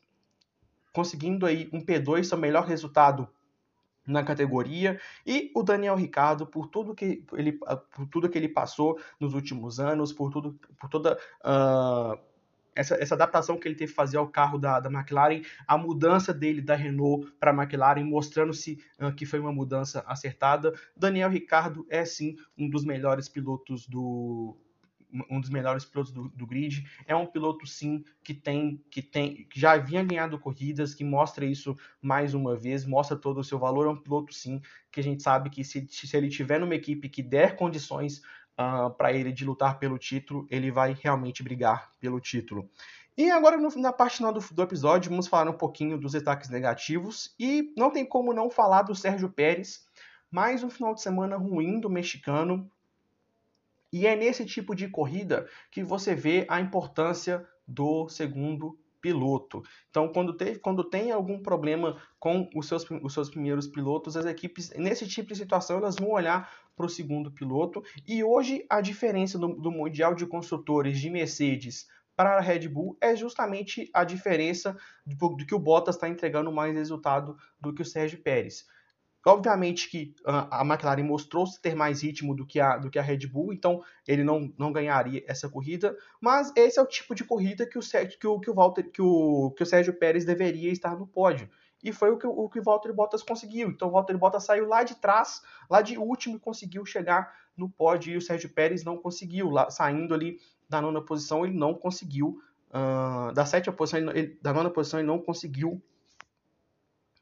conseguindo 0.93 1.47
aí 1.47 1.69
um 1.73 1.81
P2, 1.81 2.25
seu 2.25 2.39
melhor 2.39 2.65
resultado 2.65 3.29
na 4.07 4.25
categoria 4.25 4.99
e 5.27 5.53
o 5.55 5.63
Daniel 5.63 5.95
Ricardo 5.95 6.47
por 6.47 6.69
tudo 6.69 6.95
que 6.95 7.25
ele 7.35 7.53
por 7.53 8.07
tudo 8.11 8.29
que 8.29 8.39
ele 8.39 8.49
passou 8.49 8.99
nos 9.21 9.35
últimos 9.35 9.79
anos 9.79 10.13
por 10.13 10.33
tudo 10.33 10.59
por 10.79 10.89
toda 10.89 11.19
uh, 11.45 12.19
essa, 12.75 12.95
essa 12.95 13.15
adaptação 13.15 13.59
que 13.59 13.69
ele 13.69 13.75
teve 13.75 13.91
que 13.91 13.97
fazer 13.97 14.17
ao 14.17 14.29
carro 14.29 14.59
da, 14.59 14.81
da 14.81 14.91
McLaren, 14.91 15.43
a 15.67 15.77
mudança 15.77 16.33
dele 16.33 16.63
da 16.63 16.75
Renault 16.75 17.31
para 17.39 17.51
a 17.51 17.55
McLaren, 17.55 18.05
mostrando-se 18.05 18.83
uh, 19.01 19.13
que 19.15 19.27
foi 19.27 19.39
uma 19.39 19.53
mudança 19.53 20.05
acertada. 20.07 20.73
Daniel 20.97 21.29
Ricardo 21.29 21.87
é 21.91 22.05
sim 22.05 22.37
um 22.57 22.71
dos 22.71 22.85
melhores 22.85 23.29
pilotos 23.29 23.87
do, 23.87 24.57
um 25.29 25.41
dos 25.41 25.51
melhores 25.51 25.85
pilotos 25.85 26.13
do, 26.13 26.29
do, 26.29 26.47
grid. 26.47 26.87
É 27.07 27.15
um 27.15 27.27
piloto 27.27 27.67
sim 27.67 28.05
que 28.23 28.35
tem 28.35 28.83
que 28.91 29.03
tem 29.03 29.45
que 29.45 29.59
já 29.59 29.73
havia 29.73 30.03
ganhado 30.03 30.39
corridas, 30.39 30.95
que 30.95 31.05
mostra 31.05 31.45
isso 31.45 31.77
mais 32.01 32.35
uma 32.35 32.57
vez, 32.57 32.85
mostra 32.85 33.17
todo 33.17 33.41
o 33.41 33.45
seu 33.45 33.59
valor. 33.59 33.87
É 33.87 33.91
um 33.91 33.97
piloto 33.97 34.33
sim 34.33 34.61
que 34.91 35.01
a 35.01 35.03
gente 35.03 35.23
sabe 35.23 35.51
que 35.51 35.65
se, 35.65 35.87
se 35.89 36.17
ele 36.17 36.29
tiver 36.29 36.61
numa 36.61 36.75
equipe 36.75 37.09
que 37.09 37.23
der 37.23 37.57
condições 37.57 38.19
uh, 38.19 38.23
ah, 38.59 38.91
para 38.91 39.13
ele 39.13 39.33
de 39.33 39.45
lutar 39.45 39.79
pelo 39.79 39.99
título, 39.99 40.47
ele 40.51 40.71
vai 40.71 40.97
realmente 41.01 41.43
brigar 41.43 41.91
pelo 42.01 42.21
título. 42.21 42.69
E 43.17 43.31
agora, 43.31 43.59
no, 43.59 43.69
na 43.77 43.93
parte 43.93 44.17
final 44.17 44.33
do, 44.33 44.41
do, 44.41 44.63
episódio, 44.63 45.11
vamos 45.11 45.27
falar 45.27 45.51
um 45.51 45.57
pouquinho 45.57 45.99
dos 45.99 46.13
destaques 46.13 46.49
negativos. 46.49 47.35
E 47.39 47.73
não 47.77 47.91
tem 47.91 48.05
como 48.05 48.33
não 48.33 48.49
falar 48.49 48.83
do 48.83 48.95
Sérgio 48.95 49.29
Pérez. 49.29 49.87
Mais 50.31 50.63
um 50.63 50.71
final 50.71 50.95
de 50.95 51.03
semana 51.03 51.37
ruim 51.37 51.81
do 51.81 51.91
mexicano. 51.91 52.71
E 53.93 54.07
é 54.07 54.15
nesse 54.15 54.45
tipo 54.45 54.75
de 54.75 54.89
corrida 54.89 55.49
que 55.71 55.83
você 55.83 56.15
vê 56.15 56.47
a 56.49 56.61
importância 56.61 57.47
do 57.67 58.09
segundo 58.09 58.79
piloto. 59.01 59.63
Então, 59.89 60.09
quando, 60.13 60.35
teve, 60.35 60.59
quando 60.59 60.85
tem 60.85 61.11
algum 61.11 61.43
problema 61.43 61.97
com 62.19 62.49
os 62.55 62.69
seus, 62.69 62.87
os 63.03 63.13
seus 63.13 63.31
primeiros 63.31 63.67
pilotos, 63.67 64.17
as 64.17 64.27
equipes, 64.27 64.71
nesse 64.77 65.09
tipo 65.09 65.29
de 65.29 65.37
situação, 65.37 65.79
elas 65.79 65.97
vão 65.97 66.11
olhar 66.11 66.53
para 66.77 66.87
o 66.87 66.89
segundo 66.89 67.31
piloto. 67.31 67.83
E 68.07 68.23
hoje, 68.23 68.65
a 68.69 68.81
diferença 68.81 69.39
do, 69.39 69.49
do 69.55 69.71
Mundial 69.71 70.15
de 70.15 70.27
Construtores 70.27 71.01
de 71.01 71.11
Mercedes 71.11 71.89
para 72.15 72.37
a 72.37 72.41
Red 72.41 72.69
Bull 72.69 72.97
é 73.01 73.17
justamente 73.17 73.89
a 73.95 74.05
diferença 74.05 74.77
do, 75.07 75.31
do 75.31 75.47
que 75.47 75.55
o 75.55 75.59
Bottas 75.59 75.95
está 75.95 76.09
entregando 76.09 76.53
mais 76.53 76.75
resultado 76.75 77.37
do 77.59 77.73
que 77.73 77.83
o 77.83 77.87
Sérgio 77.87 78.21
Pérez. 78.23 78.67
Obviamente 79.27 79.91
que 79.91 80.15
a 80.25 80.65
McLaren 80.65 81.03
mostrou 81.03 81.45
ter 81.61 81.75
mais 81.75 82.03
ritmo 82.03 82.35
do 82.35 82.47
que 82.47 82.59
a, 82.59 82.79
do 82.79 82.89
que 82.89 82.99
a 82.99 83.03
Red 83.03 83.27
Bull, 83.27 83.53
então 83.53 83.83
ele 84.09 84.25
não, 84.25 84.51
não 84.57 84.73
ganharia 84.73 85.23
essa 85.27 85.49
corrida, 85.49 85.95
mas 86.21 86.51
esse 86.57 86.79
é 86.79 86.83
o 86.83 86.87
tipo 86.87 87.15
de 87.15 87.23
corrida 87.23 87.67
que 87.67 87.79
o, 87.79 87.83
que 87.83 88.27
o, 88.27 88.41
que 88.41 88.51
o, 88.51 88.55
Walter, 88.55 88.91
que 88.91 89.03
o, 89.03 89.51
que 89.51 89.63
o 89.63 89.67
Sérgio 89.67 89.93
Pérez 89.93 90.25
deveria 90.25 90.73
estar 90.73 90.97
no 90.97 91.07
pódio. 91.07 91.51
E 91.83 91.93
foi 91.93 92.11
o 92.11 92.19
que 92.19 92.27
o, 92.27 92.49
que 92.49 92.61
o 92.61 92.63
Valtteri 92.63 92.95
Bottas 92.95 93.23
conseguiu. 93.23 93.69
Então 93.69 93.89
o 93.89 93.91
Valtteri 93.91 94.19
Bottas 94.19 94.45
saiu 94.45 94.67
lá 94.67 94.83
de 94.83 94.95
trás, 94.95 95.43
lá 95.69 95.81
de 95.83 95.97
último, 95.99 96.37
e 96.37 96.41
conseguiu 96.41 96.85
chegar 96.85 97.35
no 97.57 97.69
pódio, 97.69 98.13
e 98.13 98.17
o 98.17 98.23
Sérgio 98.23 98.51
Pérez 98.51 98.85
não 98.85 98.97
conseguiu, 98.97 99.51
lá, 99.51 99.71
saindo 99.71 100.15
ali 100.15 100.39
da 100.69 100.81
nona 100.81 101.03
posição, 101.03 101.45
ele 101.45 101.57
não 101.57 101.75
conseguiu. 101.75 102.41
Uh, 102.71 103.33
da 103.33 103.45
sétima 103.45 103.75
posição, 103.75 104.11
ele, 104.13 104.39
da 104.41 104.53
nona 104.53 104.71
posição, 104.71 105.01
ele 105.01 105.09
não 105.09 105.19
conseguiu. 105.19 105.83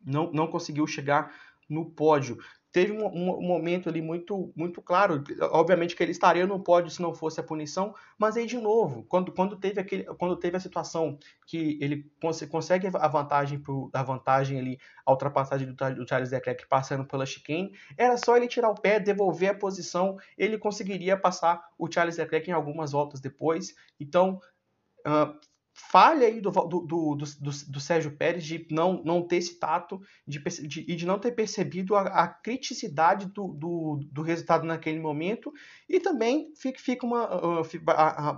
Não, 0.05 0.31
não 0.33 0.47
conseguiu 0.47 0.87
chegar 0.87 1.35
no 1.69 1.91
pódio. 1.91 2.39
Teve 2.71 2.93
um, 2.93 3.07
um, 3.07 3.43
momento 3.43 3.89
ali 3.89 4.03
muito, 4.03 4.53
muito 4.55 4.83
claro, 4.83 5.25
obviamente 5.53 5.97
que 5.97 6.03
ele 6.03 6.13
estaria 6.13 6.47
no 6.47 6.63
pódio 6.63 6.91
se 6.91 7.01
não 7.01 7.15
fosse 7.15 7.41
a 7.41 7.43
punição, 7.43 7.95
mas 8.19 8.37
aí 8.37 8.47
de 8.47 8.59
novo, 8.59 9.05
quando, 9.05 9.33
quando, 9.33 9.57
teve, 9.57 9.81
aquele, 9.81 10.05
quando 10.05 10.37
teve 10.37 10.59
a 10.59 10.61
situação 10.61 11.19
que 11.47 11.79
ele 11.81 12.13
cons 12.21 12.45
consegue 12.45 12.87
a 12.87 13.09
vantagem, 13.09 13.59
pro, 13.59 13.91
a 13.93 14.03
vantagem 14.03 14.59
ali, 14.59 14.79
a 15.05 15.11
ultrapassagem 15.11 15.67
do, 15.67 15.95
do 15.95 16.07
Charles 16.07 16.31
Leclerc 16.31 16.69
passando 16.69 17.07
pela 17.07 17.25
chicane, 17.25 17.73
era 17.97 18.19
só 18.19 18.37
ele 18.37 18.47
tirar 18.47 18.69
o 18.69 18.75
pé, 18.75 19.01
devolver 19.01 19.51
a 19.51 19.59
posição, 19.59 20.17
ele 20.37 20.59
conseguiria 20.59 21.17
passar 21.17 21.61
o 21.79 21.91
Charles 21.91 22.19
Leclerc 22.19 22.51
em 22.51 22.53
algumas 22.55 22.93
voltas 22.93 23.19
depois. 23.19 23.75
Então, 23.99 24.39
uh, 25.07 25.35
falha 25.79 26.27
aí 26.27 26.41
do, 26.41 26.51
do, 26.51 26.81
do, 26.81 27.17
do, 27.17 27.81
Sérgio 27.81 28.11
Pérez 28.11 28.45
de 28.45 28.67
não, 28.69 29.01
não 29.05 29.23
ter 29.23 29.37
esse 29.37 29.59
tato 29.59 30.03
de, 30.27 30.41
de, 30.67 30.85
e 30.89 30.97
de 30.97 31.07
não 31.07 31.21
ter 31.21 31.31
percebido 31.33 31.95
a, 31.95 32.03
a 32.03 32.29
criticidade 32.29 33.27
do, 33.27 33.49
do, 33.55 34.01
do, 34.11 34.23
resultado 34.23 34.67
naquele 34.67 34.99
momento. 34.99 35.53
E 35.89 36.01
também 36.01 36.53
fica, 36.57 36.81
fica 36.81 37.07
uma, 37.07 37.61
uh, 37.61 37.63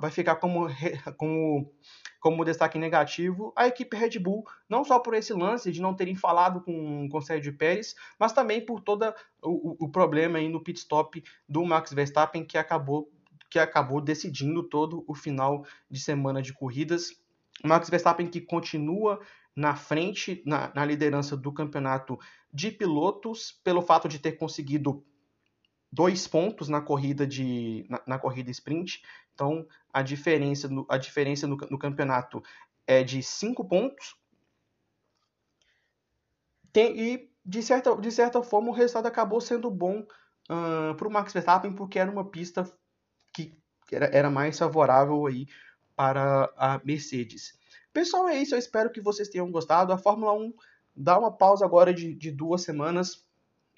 vai 0.00 0.11
ficar 0.11 0.37
como, 0.37 0.66
como, 1.16 1.72
como 2.20 2.44
destaque 2.44 2.79
negativo 2.79 3.55
a 3.57 3.66
equipe 3.66 3.96
Red 3.96 4.18
Bull, 4.18 4.44
não 4.68 4.85
só 4.85 4.98
por 4.98 5.14
esse 5.14 5.33
lance 5.33 5.72
de 5.72 5.81
não 5.81 5.94
terem 5.94 6.14
falado 6.14 6.61
com, 6.61 7.09
com 7.09 7.18
o 7.18 7.22
Sérgio 7.22 7.57
Pérez, 7.57 7.94
mas 8.18 8.35
também 8.35 8.64
por 8.64 8.81
todo 8.81 9.14
o, 9.42 9.87
o 9.87 9.88
problema 9.88 10.38
aí 10.38 10.48
no 10.48 10.62
pit 10.62 10.79
stop 10.79 11.24
do 11.48 11.64
Max 11.64 11.92
Verstappen 11.92 12.44
que 12.44 12.59
acabou 12.59 13.11
que 13.48 13.59
acabou 13.59 14.00
decidindo 14.00 14.62
todo 14.62 15.05
o 15.09 15.14
final 15.14 15.66
de 15.90 15.98
semana 15.98 16.40
de 16.40 16.53
corridas 16.53 17.19
Max 17.64 17.88
Verstappen 17.88 18.29
que 18.29 18.40
continua 18.40 19.20
na 19.55 19.75
frente, 19.75 20.42
na, 20.46 20.73
na, 20.75 20.85
liderança 20.85 21.37
do 21.37 21.53
campeonato 21.53 22.18
de 22.53 22.70
pilotos, 22.70 23.53
pelo 23.64 23.83
fato 23.83 24.09
de 24.09 24.18
ter 24.18 24.33
conseguido 24.33 25.05
dois 25.92 26.27
pontos 26.27 26.68
na 26.68 26.81
corrida 26.81 27.27
de 27.27 27.85
na, 27.88 28.03
na 28.07 28.18
corrida 28.18 28.51
sprint. 28.51 29.03
Então 29.35 29.66
a 29.92 30.03
diferença 30.03 30.68
no, 30.68 30.87
a 30.88 30.96
diferença 30.96 31.46
no, 31.46 31.57
no 31.57 31.79
campeonato 31.79 32.42
é 32.87 33.03
de 33.03 33.23
cinco 33.23 33.64
pontos. 33.64 34.16
Tem, 36.73 36.99
e 36.99 37.31
de 37.44 37.62
certa, 37.62 37.96
de 37.96 38.12
certa 38.12 38.42
forma 38.42 38.68
o 38.68 38.75
resultado 38.75 39.07
acabou 39.07 39.40
sendo 39.40 39.70
bom 39.70 40.01
uh, 40.49 40.94
para 40.96 41.09
o 41.09 41.11
Max 41.11 41.33
Verstappen 41.33 41.73
porque 41.73 41.99
era 41.99 42.11
uma 42.11 42.25
pista 42.25 42.70
que 43.33 43.59
era, 43.90 44.07
era 44.07 44.31
mais 44.31 44.59
favorável 44.59 45.27
aí 45.27 45.46
para 46.00 46.50
a 46.56 46.80
Mercedes. 46.82 47.58
Pessoal, 47.92 48.26
é 48.26 48.40
isso. 48.40 48.54
Eu 48.54 48.58
espero 48.58 48.88
que 48.88 49.02
vocês 49.02 49.28
tenham 49.28 49.50
gostado. 49.50 49.92
A 49.92 49.98
Fórmula 49.98 50.32
1 50.32 50.54
dá 50.96 51.18
uma 51.18 51.30
pausa 51.30 51.62
agora 51.62 51.92
de, 51.92 52.14
de 52.14 52.30
duas 52.30 52.62
semanas. 52.62 53.22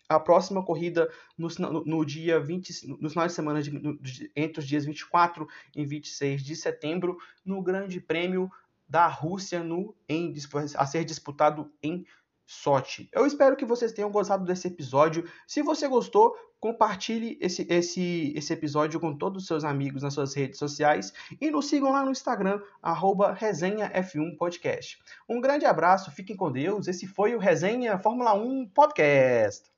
A 0.09 0.21
próxima 0.21 0.65
corrida 0.65 1.11
no, 1.37 1.49
no, 1.59 1.85
no 1.85 2.05
dia 2.05 2.39
20, 2.39 2.87
no 3.01 3.11
final 3.11 3.27
de 3.27 3.33
semana 3.33 3.61
de, 3.61 3.73
no, 3.73 3.99
entre 4.37 4.61
os 4.61 4.69
dias 4.69 4.85
24 4.85 5.49
e 5.75 5.85
26 5.85 6.45
de 6.45 6.55
setembro, 6.55 7.19
no 7.45 7.61
Grande 7.61 8.01
Prêmio 8.01 8.49
da 8.89 9.09
Rússia 9.09 9.65
no, 9.65 9.93
em, 10.09 10.33
a 10.77 10.87
ser 10.87 11.05
disputado 11.05 11.73
em 11.83 12.07
Sochi. 12.47 13.09
Eu 13.13 13.27
espero 13.27 13.57
que 13.57 13.65
vocês 13.65 13.93
tenham 13.93 14.11
gostado 14.11 14.45
desse 14.45 14.69
episódio. 14.69 15.29
Se 15.47 15.63
você 15.63 15.89
gostou, 15.89 16.37
compartilhe 16.61 17.39
esse, 17.41 17.67
esse, 17.69 18.33
esse 18.37 18.53
episódio 18.53 19.01
com 19.01 19.17
todos 19.17 19.43
os 19.43 19.49
seus 19.49 19.65
amigos 19.65 20.03
nas 20.03 20.15
suas 20.15 20.35
redes 20.35 20.59
sociais 20.59 21.13
e 21.41 21.51
nos 21.51 21.67
sigam 21.67 21.91
lá 21.91 22.05
no 22.05 22.13
Instagram, 22.13 22.61
resenhaf1podcast. 22.85 24.99
Um 25.29 25.41
grande 25.41 25.67
abraço, 25.67 26.13
fiquem 26.13 26.37
com 26.37 26.53
Deus. 26.53 26.87
Esse 26.87 27.07
foi 27.07 27.35
o 27.35 27.39
Resenha 27.39 27.99
Fórmula 27.99 28.35
1 28.35 28.69
Podcast. 28.69 29.72